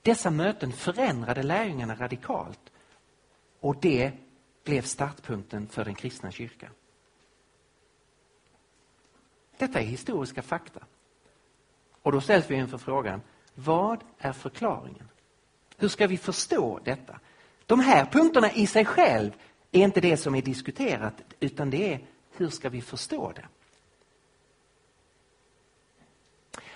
[0.01, 2.59] Dessa möten förändrade lärjungarna radikalt
[3.59, 4.11] och det
[4.63, 6.69] blev startpunkten för den kristna kyrkan.
[9.57, 10.79] Detta är historiska fakta.
[12.01, 13.21] Och då ställs vi inför frågan,
[13.55, 15.09] vad är förklaringen?
[15.77, 17.19] Hur ska vi förstå detta?
[17.65, 19.31] De här punkterna i sig själv
[19.71, 23.45] är inte det som är diskuterat, utan det är hur ska vi förstå det?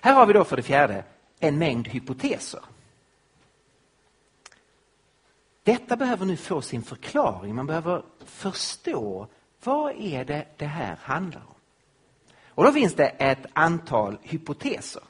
[0.01, 1.03] Här har vi då för det fjärde
[1.39, 2.61] en mängd hypoteser.
[5.63, 7.55] Detta behöver nu få sin förklaring.
[7.55, 9.27] Man behöver förstå
[9.63, 11.55] vad är det det här handlar om.
[12.47, 15.03] Och då finns det ett antal hypoteser.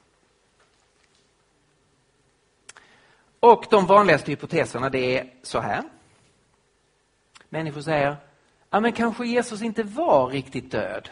[3.39, 5.83] Och de vanligaste hypoteserna det är så här.
[7.49, 8.17] Människor säger,
[8.69, 11.09] ja men kanske Jesus inte var riktigt död.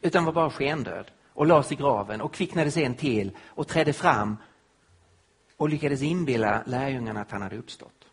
[0.00, 4.36] Utan var bara skendöd och lades i graven och kvicknade sen till och trädde fram
[5.56, 8.04] och lyckades inbilla lärjungarna att han hade uppstått.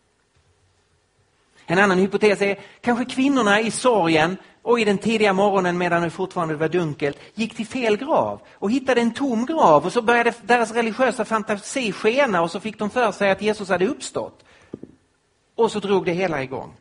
[1.66, 6.10] En annan hypotes är kanske kvinnorna i sorgen och i den tidiga morgonen medan det
[6.10, 10.34] fortfarande var dunkelt gick till fel grav och hittade en tom grav och så började
[10.42, 14.44] deras religiösa fantasi skena och så fick de för sig att Jesus hade uppstått.
[15.54, 16.72] Och så drog det hela igång.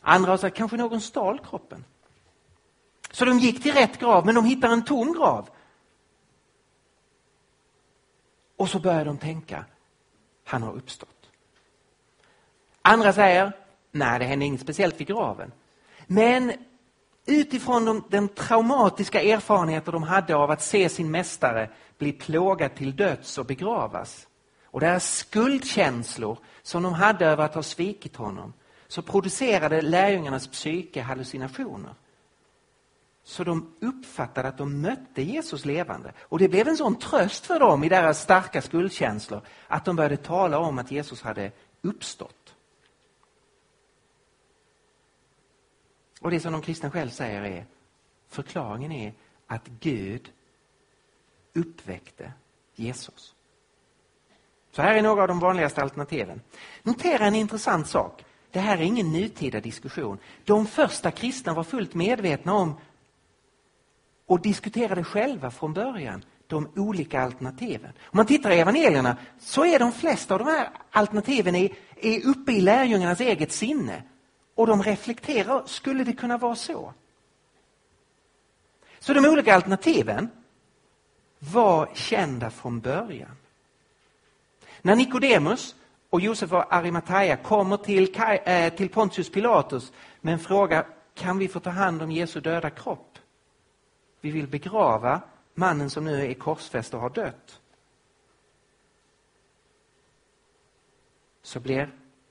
[0.00, 1.84] Andra har sagt kanske någon stal kroppen.
[3.10, 5.48] Så de gick till rätt grav men de hittar en tom grav.
[8.56, 9.64] Och så börjar de tänka,
[10.44, 11.30] han har uppstått.
[12.82, 13.52] Andra säger,
[13.92, 15.52] nej det hände inget speciellt vid graven.
[16.06, 16.52] Men
[17.26, 22.96] utifrån de, den traumatiska erfarenheter de hade av att se sin mästare bli plågad till
[22.96, 24.28] döds och begravas
[24.64, 28.52] och deras skuldkänslor som de hade över att ha svikit honom
[28.88, 31.94] så producerade lärjungarnas psyke hallucinationer.
[33.30, 36.12] Så de uppfattade att de mötte Jesus levande.
[36.20, 40.16] Och det blev en sån tröst för dem i deras starka skuldkänslor att de började
[40.16, 42.54] tala om att Jesus hade uppstått.
[46.20, 47.66] Och det som de kristna själv säger är,
[48.28, 49.14] förklaringen är
[49.46, 50.30] att Gud
[51.54, 52.32] uppväckte
[52.74, 53.34] Jesus.
[54.70, 56.40] Så här är några av de vanligaste alternativen.
[56.82, 58.24] Notera en intressant sak.
[58.50, 60.18] Det här är ingen nutida diskussion.
[60.44, 62.76] De första kristna var fullt medvetna om
[64.30, 67.92] och diskuterade själva från början de olika alternativen.
[68.00, 72.26] Om man tittar i evangelierna så är de flesta av de här alternativen är, är
[72.26, 74.02] uppe i lärjungarnas eget sinne.
[74.54, 76.92] Och de reflekterar, skulle det kunna vara så?
[78.98, 80.30] Så de olika alternativen
[81.38, 83.36] var kända från början.
[84.82, 85.74] När Nikodemus
[86.10, 91.48] och Josef av Arimathea kommer till, eh, till Pontius Pilatus med en fråga, kan vi
[91.48, 93.09] få ta hand om Jesu döda kropp?
[94.20, 95.20] Vi vill begrava
[95.54, 97.60] mannen som nu är korsfäst och har dött.
[101.50, 101.90] så blir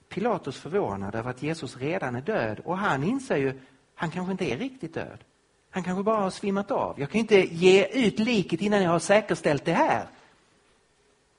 [0.10, 3.60] Pilatus förvånad över att Jesus redan är död och han inser ju
[3.96, 5.24] han kanske inte är riktigt död.
[5.70, 7.00] Han kanske bara har svimmat av.
[7.00, 10.08] Jag kan inte ge ut liket innan jag har säkerställt det här.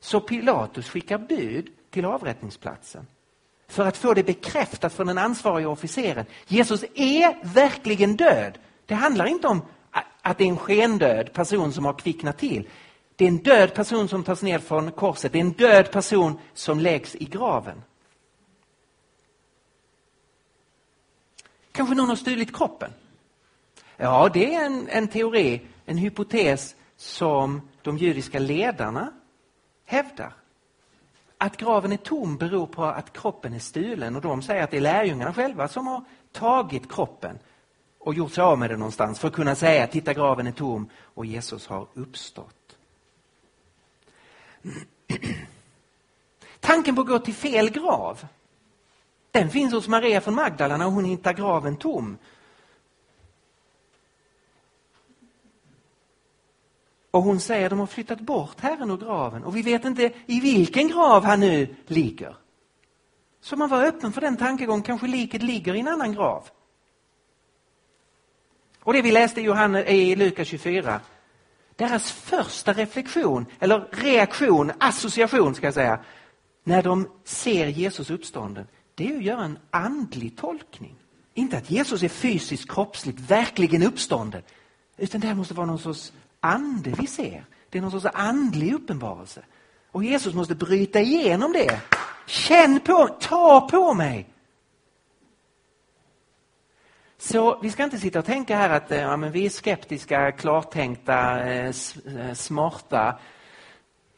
[0.01, 3.07] Så Pilatus skickar bud till avrättningsplatsen
[3.69, 6.27] för att få det bekräftat från den ansvariga officeren.
[6.47, 8.59] Jesus är verkligen död.
[8.87, 9.63] Det handlar inte om
[10.23, 12.69] att det är en skendöd person som har kvicknat till.
[13.17, 15.33] Det är en död person som tas ner från korset.
[15.33, 17.83] Det är en död person som läggs i graven.
[21.73, 22.91] Kanske någon har stulit kroppen?
[23.97, 29.13] Ja, det är en, en teori, en hypotes som de judiska ledarna
[29.85, 30.33] hävdar.
[31.39, 34.77] Att graven är tom beror på att kroppen är stulen och de säger att det
[34.77, 37.39] är lärjungarna själva som har tagit kroppen
[38.01, 40.89] och gjort sig av med det någonstans för att kunna säga titta graven är tom
[41.03, 42.77] och Jesus har uppstått.
[46.61, 48.27] Tanken på att gå till fel grav
[49.31, 52.19] den finns hos Maria från Magdala när hon hittar graven tom.
[57.11, 60.41] Och hon säger de har flyttat bort Herren ur graven och vi vet inte i
[60.41, 62.37] vilken grav han nu ligger.
[63.41, 66.49] Så man var öppen för den tankegången, kanske liket ligger i en annan grav.
[68.83, 71.01] Och det vi läste i, Johannes, i Lukas 24,
[71.77, 75.99] deras första reflektion, eller reaktion, association ska jag säga,
[76.65, 80.95] när de ser Jesus uppstånden, det är att göra en andlig tolkning.
[81.35, 84.43] Inte att Jesus är fysiskt, kroppsligt, verkligen uppstånden,
[84.97, 87.45] utan det här måste vara någon sorts ande vi ser.
[87.71, 89.43] Det är någon sorts andlig uppenbarelse.
[89.93, 91.81] Och Jesus måste bryta igenom det.
[92.27, 94.29] Känn på, ta på mig.
[97.21, 100.33] Så vi ska inte sitta och tänka här att eh, ja, men vi är skeptiska,
[100.33, 103.19] klartänkta, eh, eh, smarta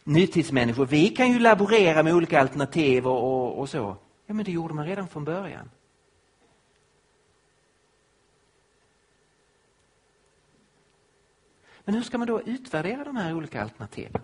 [0.05, 0.87] nutidsmänniskor.
[0.87, 3.97] Vi kan ju laborera med olika alternativ och, och, och så.
[4.27, 5.71] Ja, men det gjorde man redan från början.
[11.85, 14.23] Men hur ska man då utvärdera de här olika alternativen?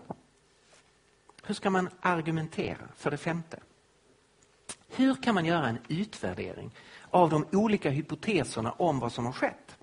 [1.43, 2.87] Hur ska man argumentera?
[2.95, 3.59] För det femte.
[4.99, 6.71] Hur kan man göra en utvärdering
[7.09, 9.77] av de olika hypoteserna om vad som har skett?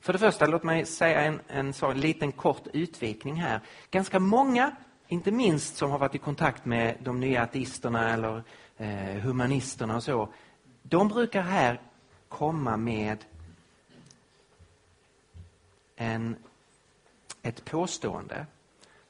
[0.00, 3.60] För det första, låt mig säga en, en, så, en liten kort utvikning här.
[3.90, 4.76] Ganska många,
[5.08, 8.42] inte minst som har varit i kontakt med de nya ateisterna eller
[8.76, 10.28] eh, humanisterna och så,
[10.82, 11.80] de brukar här
[12.28, 13.24] komma med
[15.96, 16.36] en,
[17.42, 18.46] ett påstående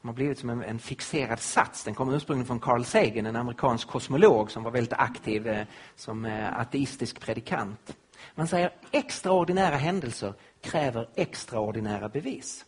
[0.02, 1.84] de har blivit som en, en, fixerad sats.
[1.84, 6.24] Den kommer ursprungligen från Carl Sagan, en amerikansk kosmolog som var väldigt aktiv eh, som
[6.24, 7.96] eh, ateistisk predikant.
[8.34, 12.64] Man säger extraordinära händelser kräver extraordinära bevis.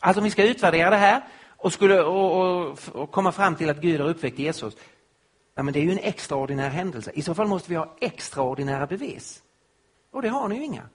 [0.00, 1.22] Alltså om vi ska utvärdera det här
[1.56, 4.76] och, skulle, och, och, och komma fram till att Gud har uppväckt Jesus.
[5.54, 7.10] Ja, men det är ju en extraordinär händelse.
[7.14, 9.42] I så fall måste vi ha extraordinära bevis.
[10.12, 10.88] Och det har ni ju inga.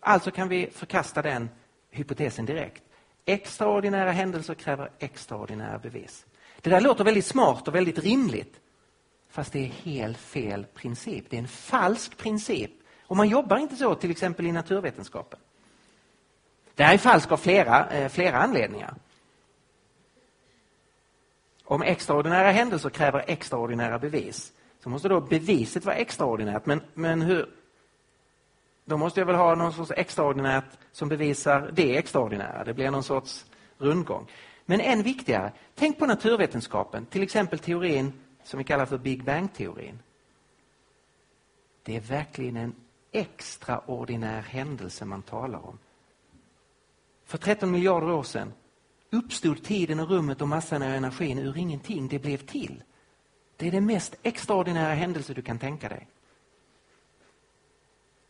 [0.00, 1.48] Alltså kan vi förkasta den
[1.90, 2.82] hypotesen direkt.
[3.28, 6.26] Extraordinära händelser kräver extraordinära bevis.
[6.60, 8.60] Det där låter väldigt smart och väldigt rimligt.
[9.30, 11.24] Fast det är helt fel princip.
[11.30, 12.70] Det är en falsk princip.
[13.02, 15.38] Och man jobbar inte så till exempel i naturvetenskapen.
[16.74, 18.94] Det här är falskt av flera, eh, flera anledningar.
[21.64, 24.52] Om extraordinära händelser kräver extraordinära bevis
[24.82, 26.66] så måste då beviset vara extraordinärt.
[26.66, 27.48] Men, men hur,
[28.88, 32.64] då måste jag väl ha någon sorts extraordinärt som bevisar det extraordinära.
[32.64, 33.44] Det blir någon sorts
[33.78, 34.26] rundgång.
[34.64, 38.12] Men än viktigare, tänk på naturvetenskapen, till exempel teorin
[38.44, 39.98] som vi kallar för Big Bang-teorin.
[41.82, 42.74] Det är verkligen en
[43.12, 45.78] extraordinär händelse man talar om.
[47.24, 48.52] För 13 miljarder år sedan
[49.10, 52.08] uppstod tiden och rummet och massan och energin ur ingenting.
[52.08, 52.82] Det blev till.
[53.56, 56.08] Det är den mest extraordinära händelse du kan tänka dig.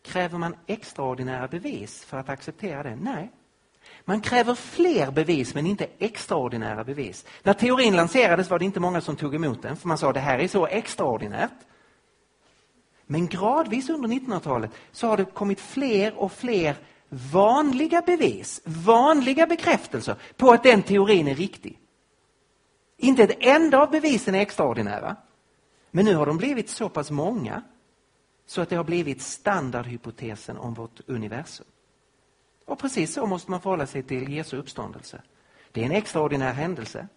[0.07, 2.95] Kräver man extraordinära bevis för att acceptera det?
[2.95, 3.31] Nej.
[4.05, 7.25] Man kräver fler bevis men inte extraordinära bevis.
[7.43, 10.19] När teorin lanserades var det inte många som tog emot den för man sa det
[10.19, 11.51] här är så extraordinärt.
[13.05, 16.75] Men gradvis under 1900-talet så har det kommit fler och fler
[17.09, 21.79] vanliga bevis, vanliga bekräftelser på att den teorin är riktig.
[22.97, 25.15] Inte ett enda av bevisen är extraordinära.
[25.91, 27.63] Men nu har de blivit så pass många
[28.47, 31.65] så att det har blivit standardhypotesen om vårt universum.
[32.65, 35.21] Och precis så måste man förhålla sig till Jesu uppståndelse.
[35.71, 37.07] Det är en extraordinär händelse.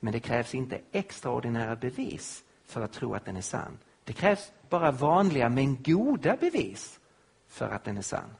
[0.00, 3.78] Men det krävs inte extraordinära bevis för att tro att den är sann.
[4.04, 7.00] Det krävs bara vanliga men goda bevis
[7.48, 8.34] för att den är sann.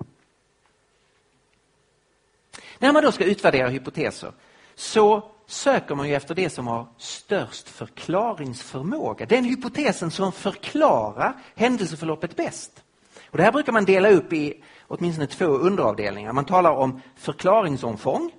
[2.78, 4.33] När man då ska utvärdera hypoteser
[4.74, 9.26] så söker man ju efter det som har störst förklaringsförmåga.
[9.26, 12.82] Den hypotesen som förklarar händelseförloppet bäst.
[13.30, 16.32] Och det här brukar man dela upp i åtminstone två underavdelningar.
[16.32, 18.30] Man talar om förklaringsomfång.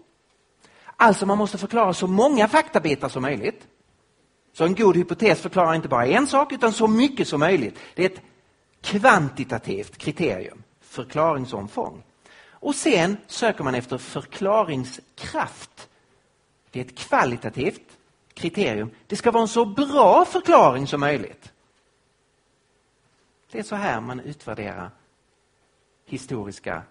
[0.97, 3.67] Alltså man måste förklara så många faktabitar som möjligt.
[4.53, 7.79] Så en god hypotes förklarar inte bara en sak utan så mycket som möjligt.
[7.95, 8.21] Det är ett
[8.81, 12.03] kvantitativt kriterium, förklaringsomfång.
[12.49, 15.89] Och sen söker man efter förklaringskraft.
[16.73, 17.97] Det är ett kvalitativt
[18.33, 18.91] kriterium.
[19.07, 21.51] Det ska vara en så bra förklaring som möjligt.
[23.51, 24.91] Det är så här man utvärderar
[26.05, 26.83] historiska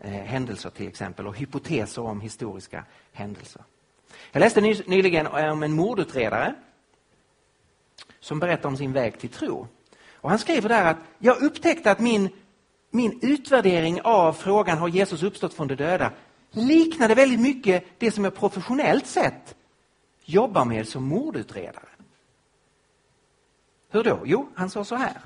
[0.00, 3.62] eh, händelser till exempel och hypoteser om historiska händelser.
[4.32, 6.54] Jag läste ny, nyligen eh, om en mordutredare
[8.20, 9.66] som berättar om sin väg till tro.
[10.14, 12.28] Och han skriver där att jag upptäckte att min,
[12.90, 16.12] min utvärdering av frågan har Jesus uppstått från de döda
[16.50, 19.56] liknade väldigt mycket det som jag professionellt sett
[20.24, 21.88] jobbar med som mordutredare.
[23.88, 24.20] Hur då?
[24.24, 25.20] Jo, han sa så här.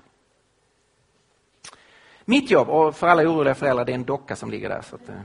[2.25, 4.83] Mitt jobb, och för alla oroliga föräldrar, det är en docka som ligger där.
[4.83, 5.21] Så att, eh.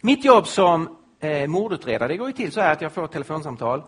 [0.00, 3.12] Mitt jobb som eh, mordutredare, det går ju till så här att jag får ett
[3.12, 3.82] telefonsamtal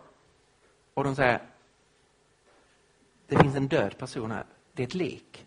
[0.94, 1.42] och de säger
[3.26, 4.46] det finns en död person här.
[4.72, 5.46] Det är ett lik.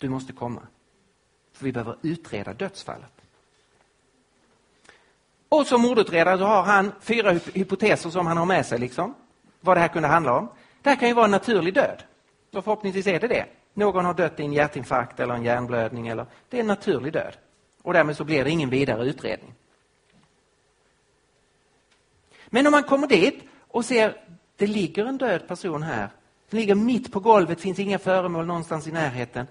[0.00, 0.66] Du måste komma.
[1.54, 3.12] För vi behöver utreda dödsfallet.
[5.48, 8.78] Och som mordutredare så har han fyra hypoteser som han har med sig.
[8.78, 9.14] liksom.
[9.60, 10.48] Vad det här kunde handla om.
[10.82, 12.02] Det här kan ju vara en naturlig död.
[12.52, 13.46] Och förhoppningsvis är det det.
[13.74, 16.08] Någon har dött i en hjärtinfarkt eller en hjärnblödning.
[16.08, 17.36] Eller, det är en naturlig död.
[17.82, 19.54] Och därmed så blir det ingen vidare utredning.
[22.46, 24.16] Men om man kommer dit och ser
[24.56, 26.08] det ligger en död person här.
[26.50, 29.46] Den ligger mitt på golvet, finns inga föremål någonstans i närheten.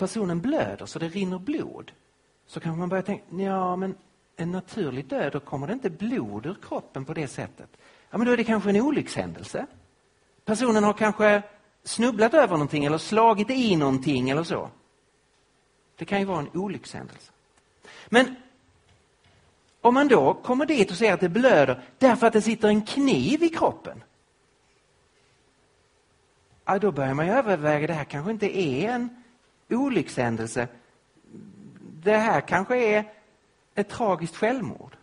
[0.00, 1.92] Personen blöder så det rinner blod.
[2.46, 3.94] Så kan man börja tänka, ja men
[4.36, 7.68] en naturlig död, då kommer det inte blod ur kroppen på det sättet.
[8.10, 9.66] Ja men då är det kanske en olyckshändelse.
[10.44, 11.42] Personen har kanske
[11.84, 14.70] snubblat över någonting eller slagit i någonting eller så.
[15.96, 17.32] Det kan ju vara en olyckshändelse.
[18.08, 18.36] Men
[19.80, 22.82] om man då kommer dit och ser att det blöder därför att det sitter en
[22.82, 24.02] kniv i kroppen.
[26.64, 29.19] Ja, då börjar man ju överväga, det här kanske inte är en
[29.76, 30.68] olyckshändelse.
[32.02, 33.04] Det här kanske är
[33.74, 34.96] ett tragiskt självmord.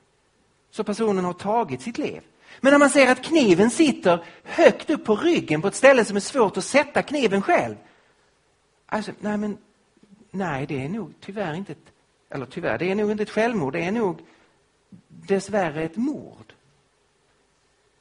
[0.72, 2.22] Så personen har tagit sitt liv.
[2.62, 6.16] Men när man ser att kniven sitter högt upp på ryggen på ett ställe som
[6.16, 7.76] är svårt att sätta kniven själv.
[8.86, 9.58] Alltså, nej men,
[10.32, 11.92] nej det är nog tyvärr inte ett,
[12.30, 14.22] eller tyvärr, det är nog inte ett självmord, det är nog
[15.08, 16.54] dessvärre ett mord.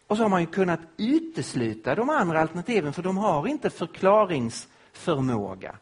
[0.06, 5.76] Och så har man ju kunnat utesluta de andra alternativen för de har inte förklaringsförmåga.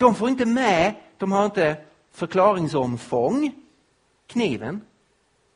[0.00, 1.76] De får inte med, de har inte
[2.10, 3.54] förklaringsomfång,
[4.26, 4.80] kniven.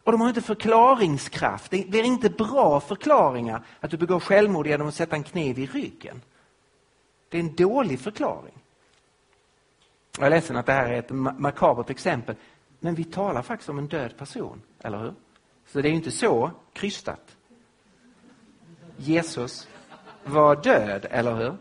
[0.04, 1.70] Och de har inte förklaringskraft.
[1.70, 5.66] Det blir inte bra förklaringar att du begår självmord genom att sätta en kniv i
[5.66, 6.22] ryggen.
[7.28, 8.54] Det är en dålig förklaring.
[10.18, 12.36] Jag är ledsen att det här är ett makabert exempel.
[12.80, 15.14] Men vi talar faktiskt om en död person, eller hur?
[15.66, 17.36] Så det är inte så krystat.
[18.96, 19.68] Jesus
[20.24, 21.56] var död, eller hur?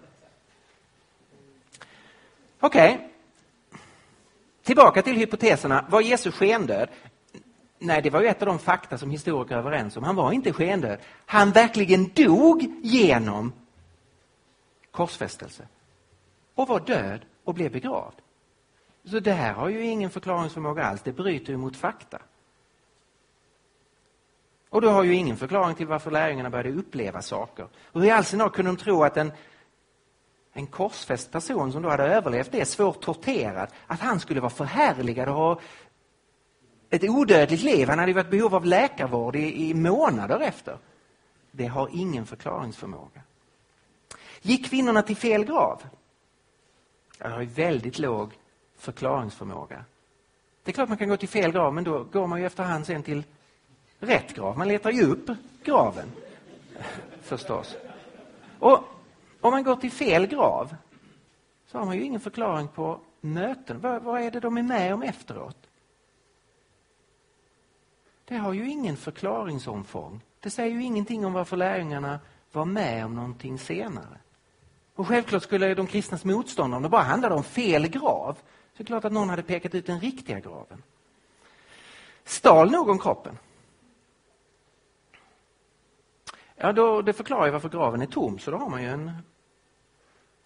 [2.65, 2.93] Okej.
[2.93, 3.07] Okay.
[4.63, 5.85] Tillbaka till hypoteserna.
[5.89, 6.89] Var Jesus skendöd?
[7.79, 10.03] Nej, det var ju ett av de fakta som historiker är överens om.
[10.03, 10.99] Han var inte skendöd.
[11.25, 13.53] Han verkligen dog genom
[14.91, 15.67] korsfästelse
[16.55, 18.15] och var död och blev begravd.
[19.05, 22.19] Så det här har ju ingen förklaringsförmåga alls, det bryter ju mot fakta.
[24.69, 27.67] Och du har ju ingen förklaring till varför lärjungarna började uppleva saker.
[27.91, 29.31] Och hur i all sin kunde de tro att en,
[30.53, 35.29] en korsfäst person som då hade överlevt det, svårt torterad, att han skulle vara förhärligad
[35.29, 35.59] och ha
[36.89, 37.89] ett odödligt liv.
[37.89, 40.77] Han hade ju varit behov av läkarvård i, i månader efter.
[41.51, 43.21] Det har ingen förklaringsförmåga.
[44.41, 45.81] Gick kvinnorna till fel grav?
[47.17, 48.33] Jag har ju väldigt låg
[48.77, 49.85] förklaringsförmåga.
[50.63, 52.85] Det är klart man kan gå till fel grav, men då går man ju efterhand
[52.85, 53.23] sen till
[53.99, 54.57] rätt grav.
[54.57, 55.29] Man letar ju upp
[55.63, 56.11] graven,
[57.21, 57.75] förstås.
[58.59, 58.83] Och
[59.43, 60.75] om man går till fel grav
[61.65, 63.79] så har man ju ingen förklaring på möten.
[63.79, 65.57] Vad, vad är det de är med om efteråt?
[68.25, 70.21] Det har ju ingen förklaringsomfång.
[70.39, 72.19] Det säger ju ingenting om varför lärjungarna
[72.51, 74.17] var med om någonting senare.
[74.95, 78.33] Och självklart skulle de kristnas motståndare, om det bara handlade om fel grav,
[78.73, 80.83] så är det klart att någon hade pekat ut den riktiga graven.
[82.23, 83.37] Stal någon kroppen?
[86.55, 89.11] Ja, då, det förklarar ju varför graven är tom, så då har man ju en,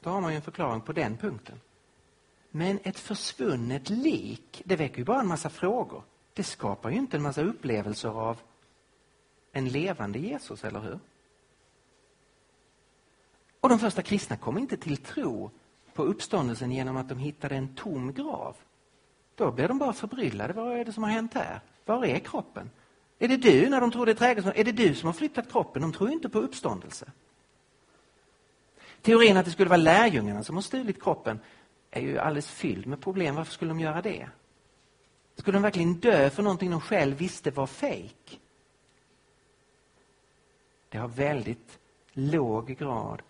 [0.02, 1.60] då har man ju en förklaring på den punkten.
[2.52, 6.04] Men ett försvunnet lik, det väcker ju bara en massa frågor.
[6.34, 8.38] Det skapar ju inte en massa upplevelser av
[9.52, 11.00] en levande Jesus, eller hur?
[13.60, 15.52] Och de första kristna kom inte till tro
[15.94, 18.56] på uppståndelsen genom att de hittade en tom grav.
[19.36, 20.54] Då blev de bara förbryllade.
[20.54, 21.62] Vad är det som har hänt här?
[21.86, 22.70] Var är kroppen?
[23.20, 25.82] Är det du, när de trodde trädgårdsman, är det du som har flyttat kroppen?
[25.82, 27.12] De tror inte på uppståndelse.
[29.02, 31.40] Teorin att det skulle vara lärjungarna som har stulit kroppen
[31.92, 33.36] är ju alldeles fylld med problem.
[33.36, 34.30] Varför skulle de göra det?
[35.36, 38.40] Skulle de verkligen dö för någonting de själv visste var fejk?
[40.90, 41.80] Det har väldigt
[42.12, 43.22] låg grad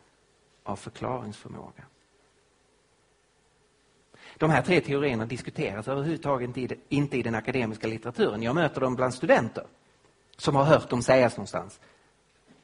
[0.63, 1.83] av förklaringsförmåga.
[4.37, 6.57] De här tre teorierna diskuteras överhuvudtaget
[6.89, 8.43] inte i den akademiska litteraturen.
[8.43, 9.65] Jag möter dem bland studenter
[10.37, 11.79] som har hört dem sägas någonstans.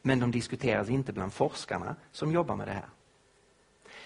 [0.02, 2.90] Men de diskuteras inte bland forskarna som jobbar med det här.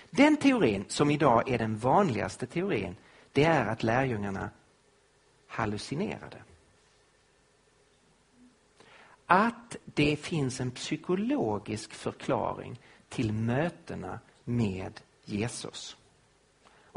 [0.10, 2.96] Den teorin som idag är den vanligaste teorin,
[3.32, 4.50] det är att lärjungarna
[5.48, 6.38] hallucinerade.
[9.26, 12.80] Att det finns en psykologisk förklaring
[13.10, 15.98] till mötena med Jesus.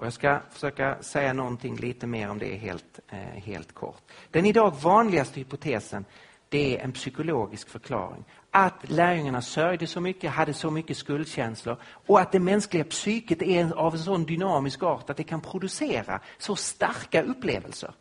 [0.00, 4.02] Och jag ska försöka säga någonting lite mer om det helt, eh, helt kort.
[4.30, 6.04] Den idag vanligaste hypotesen
[6.48, 8.24] det är en psykologisk förklaring.
[8.51, 13.72] Att lärjungarna sörjde så mycket, hade så mycket skuldkänslor och att det mänskliga psyket är
[13.72, 17.94] av en sån dynamisk art att det kan producera så starka upplevelser.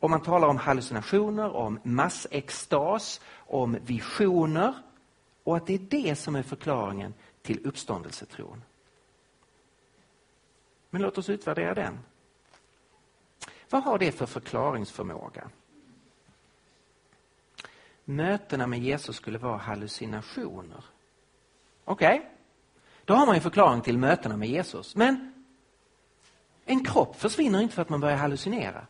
[0.00, 4.74] Om man talar om hallucinationer, om massextas, om visioner
[5.44, 8.62] och att det är det som är förklaringen till uppståndelsetron.
[10.90, 11.98] Men låt oss utvärdera den.
[13.70, 15.50] Vad har det för förklaringsförmåga?
[18.04, 20.84] Mötena med Jesus skulle vara hallucinationer.
[21.84, 22.28] Okej, okay.
[23.04, 24.96] då har man en förklaring till mötena med Jesus.
[24.96, 25.32] Men
[26.64, 28.86] en kropp försvinner inte för att man börjar hallucinera.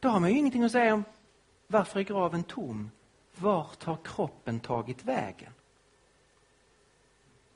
[0.00, 1.04] Då har man ju ingenting att säga om
[1.66, 2.90] varför är graven tom?
[3.36, 5.52] Vart har kroppen tagit vägen?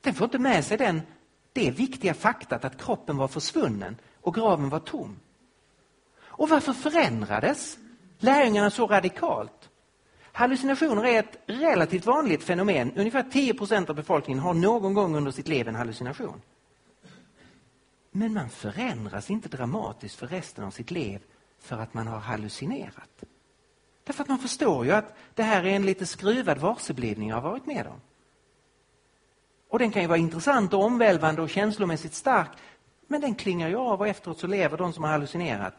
[0.01, 1.01] Den får inte med sig den,
[1.53, 5.19] det viktiga faktat att kroppen var försvunnen och graven var tom.
[6.19, 7.77] Och varför förändrades
[8.17, 9.56] lärjungarna så radikalt?
[10.37, 12.91] Hallucinationer är ett relativt vanligt fenomen.
[12.95, 16.41] Ungefär 10 procent av befolkningen har någon gång under sitt liv en hallucination.
[18.11, 21.19] Men man förändras inte dramatiskt för resten av sitt liv
[21.59, 23.23] för att man har hallucinerat.
[24.03, 27.49] Därför att man förstår ju att det här är en lite skruvad varseblivning jag har
[27.49, 28.01] varit med om.
[29.69, 32.49] Och den kan ju vara intressant och omvälvande och känslomässigt stark.
[33.07, 35.75] Men den klingar ju av och efteråt så lever de som har hallucinerat.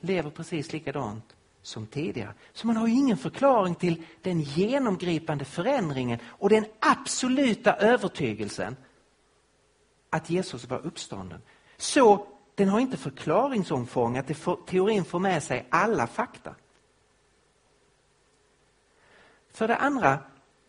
[0.00, 2.34] Lever precis likadant som tidigare.
[2.52, 8.76] Så man har ju ingen förklaring till den genomgripande förändringen och den absoluta övertygelsen
[10.10, 11.42] att Jesus var uppstånden.
[11.76, 16.54] Så den har inte förklaringsomfång att får, teorin får med sig alla fakta.
[19.52, 20.18] För det andra,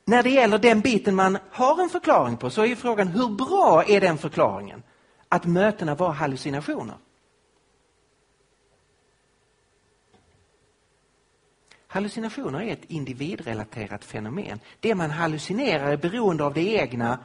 [0.06, 3.28] när det gäller den biten man har en förklaring på så är ju frågan hur
[3.28, 4.84] bra är den förklaringen?
[5.30, 6.96] Att mötena var hallucinationer.
[11.94, 14.60] Hallucinationer är ett individrelaterat fenomen.
[14.80, 17.20] Det man hallucinerar är beroende av det egna,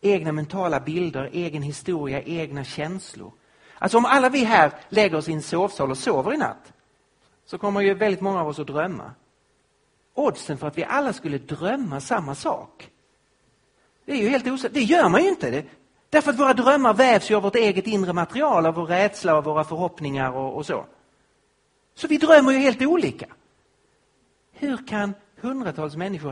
[0.00, 3.32] egna mentala bilder, egen historia, egna känslor.
[3.78, 6.72] Alltså om alla vi här lägger oss i en sovsal och sover i natt
[7.46, 9.10] så kommer ju väldigt många av oss att drömma.
[10.14, 12.90] Oddsen för att vi alla skulle drömma samma sak
[14.04, 14.74] det är ju helt osäkert.
[14.74, 15.50] Det gör man ju inte.
[15.50, 15.64] Det.
[16.10, 19.44] Därför att våra drömmar vävs ju av vårt eget inre material, av vår rädsla och
[19.44, 20.86] våra förhoppningar och, och så.
[21.94, 23.26] Så vi drömmer ju helt olika.
[24.58, 26.30] Hur kan hundratals människor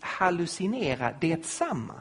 [0.00, 1.94] hallucinera detsamma?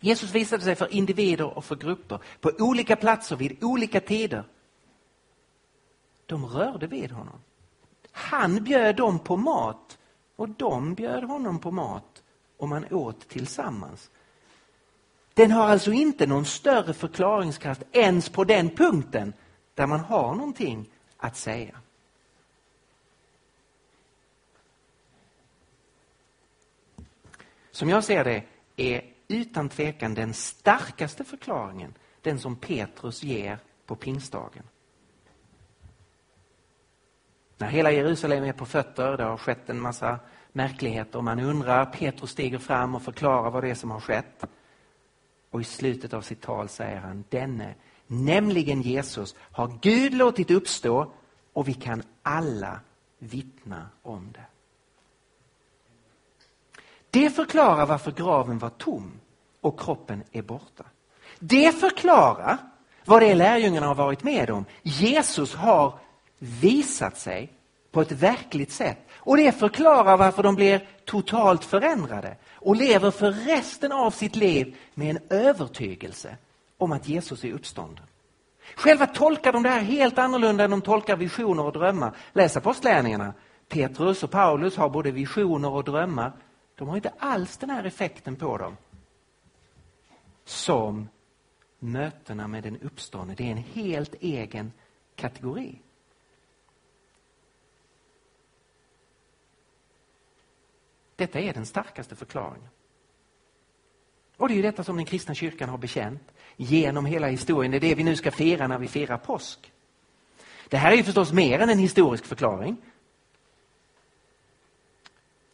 [0.00, 4.44] Jesus visade sig för individer och för grupper på olika platser vid olika tider.
[6.26, 7.38] De rörde vid honom.
[8.12, 9.98] Han bjöd dem på mat
[10.36, 12.22] och de bjöd honom på mat
[12.56, 14.10] och man åt tillsammans.
[15.34, 19.32] Den har alltså inte någon större förklaringskraft ens på den punkten
[19.74, 21.80] där man har någonting att säga.
[27.76, 28.44] Som jag ser det
[28.76, 34.62] är utan tvekan den starkaste förklaringen den som Petrus ger på pingstdagen.
[37.58, 40.18] När hela Jerusalem är på fötter, det har skett en massa
[40.52, 44.44] märkligheter och man undrar, Petrus stiger fram och förklarar vad det är som har skett.
[45.50, 47.74] Och i slutet av sitt tal säger han, denne,
[48.06, 51.12] nämligen Jesus, har Gud låtit uppstå
[51.52, 52.80] och vi kan alla
[53.18, 54.44] vittna om det.
[57.16, 59.12] Det förklarar varför graven var tom
[59.60, 60.84] och kroppen är borta.
[61.38, 62.58] Det förklarar
[63.04, 64.64] vad det är lärjungarna har varit med om.
[64.82, 65.98] Jesus har
[66.38, 67.52] visat sig
[67.92, 68.98] på ett verkligt sätt.
[69.14, 74.76] Och det förklarar varför de blir totalt förändrade och lever för resten av sitt liv
[74.94, 76.36] med en övertygelse
[76.78, 78.04] om att Jesus är uppstånden.
[78.74, 82.16] Själva tolkar de det här helt annorlunda än de tolkar visioner och drömmar.
[82.32, 83.32] Läs apostlärningarna.
[83.68, 86.32] Petrus och Paulus har både visioner och drömmar.
[86.76, 88.76] De har inte alls den här effekten på dem
[90.44, 91.08] som
[91.78, 93.34] mötena med den uppståndne.
[93.34, 94.72] Det är en helt egen
[95.14, 95.80] kategori.
[101.16, 102.68] Detta är den starkaste förklaringen.
[104.36, 107.70] Och det är ju detta som den kristna kyrkan har bekänt genom hela historien.
[107.70, 109.72] Det är det vi nu ska fira när vi firar påsk.
[110.68, 112.76] Det här är ju förstås mer än en historisk förklaring.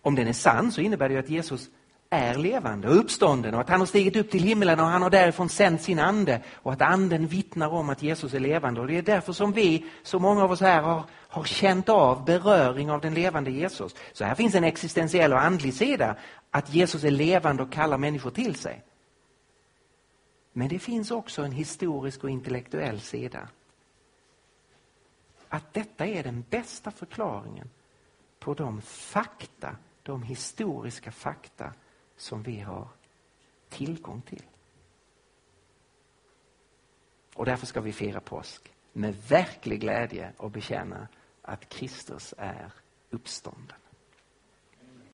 [0.03, 1.71] Om den är sann så innebär det ju att Jesus
[2.11, 5.11] är levande och uppstånden och att han har stigit upp till himlen och han har
[5.11, 8.81] därifrån sänt sin ande och att anden vittnar om att Jesus är levande.
[8.81, 12.25] Och Det är därför som vi, så många av oss här, har, har känt av
[12.25, 13.95] beröring av den levande Jesus.
[14.13, 16.17] Så här finns en existentiell och andlig sida,
[16.51, 18.83] att Jesus är levande och kallar människor till sig.
[20.53, 23.49] Men det finns också en historisk och intellektuell sida.
[25.49, 27.71] Att detta är den bästa förklaringen
[28.39, 31.75] på de fakta, de historiska fakta
[32.17, 32.89] som vi har
[33.69, 34.43] tillgång till.
[37.35, 41.09] Och därför ska vi fira påsk med verklig glädje och bekänna
[41.43, 42.73] att Kristus är
[43.11, 43.77] uppstånden.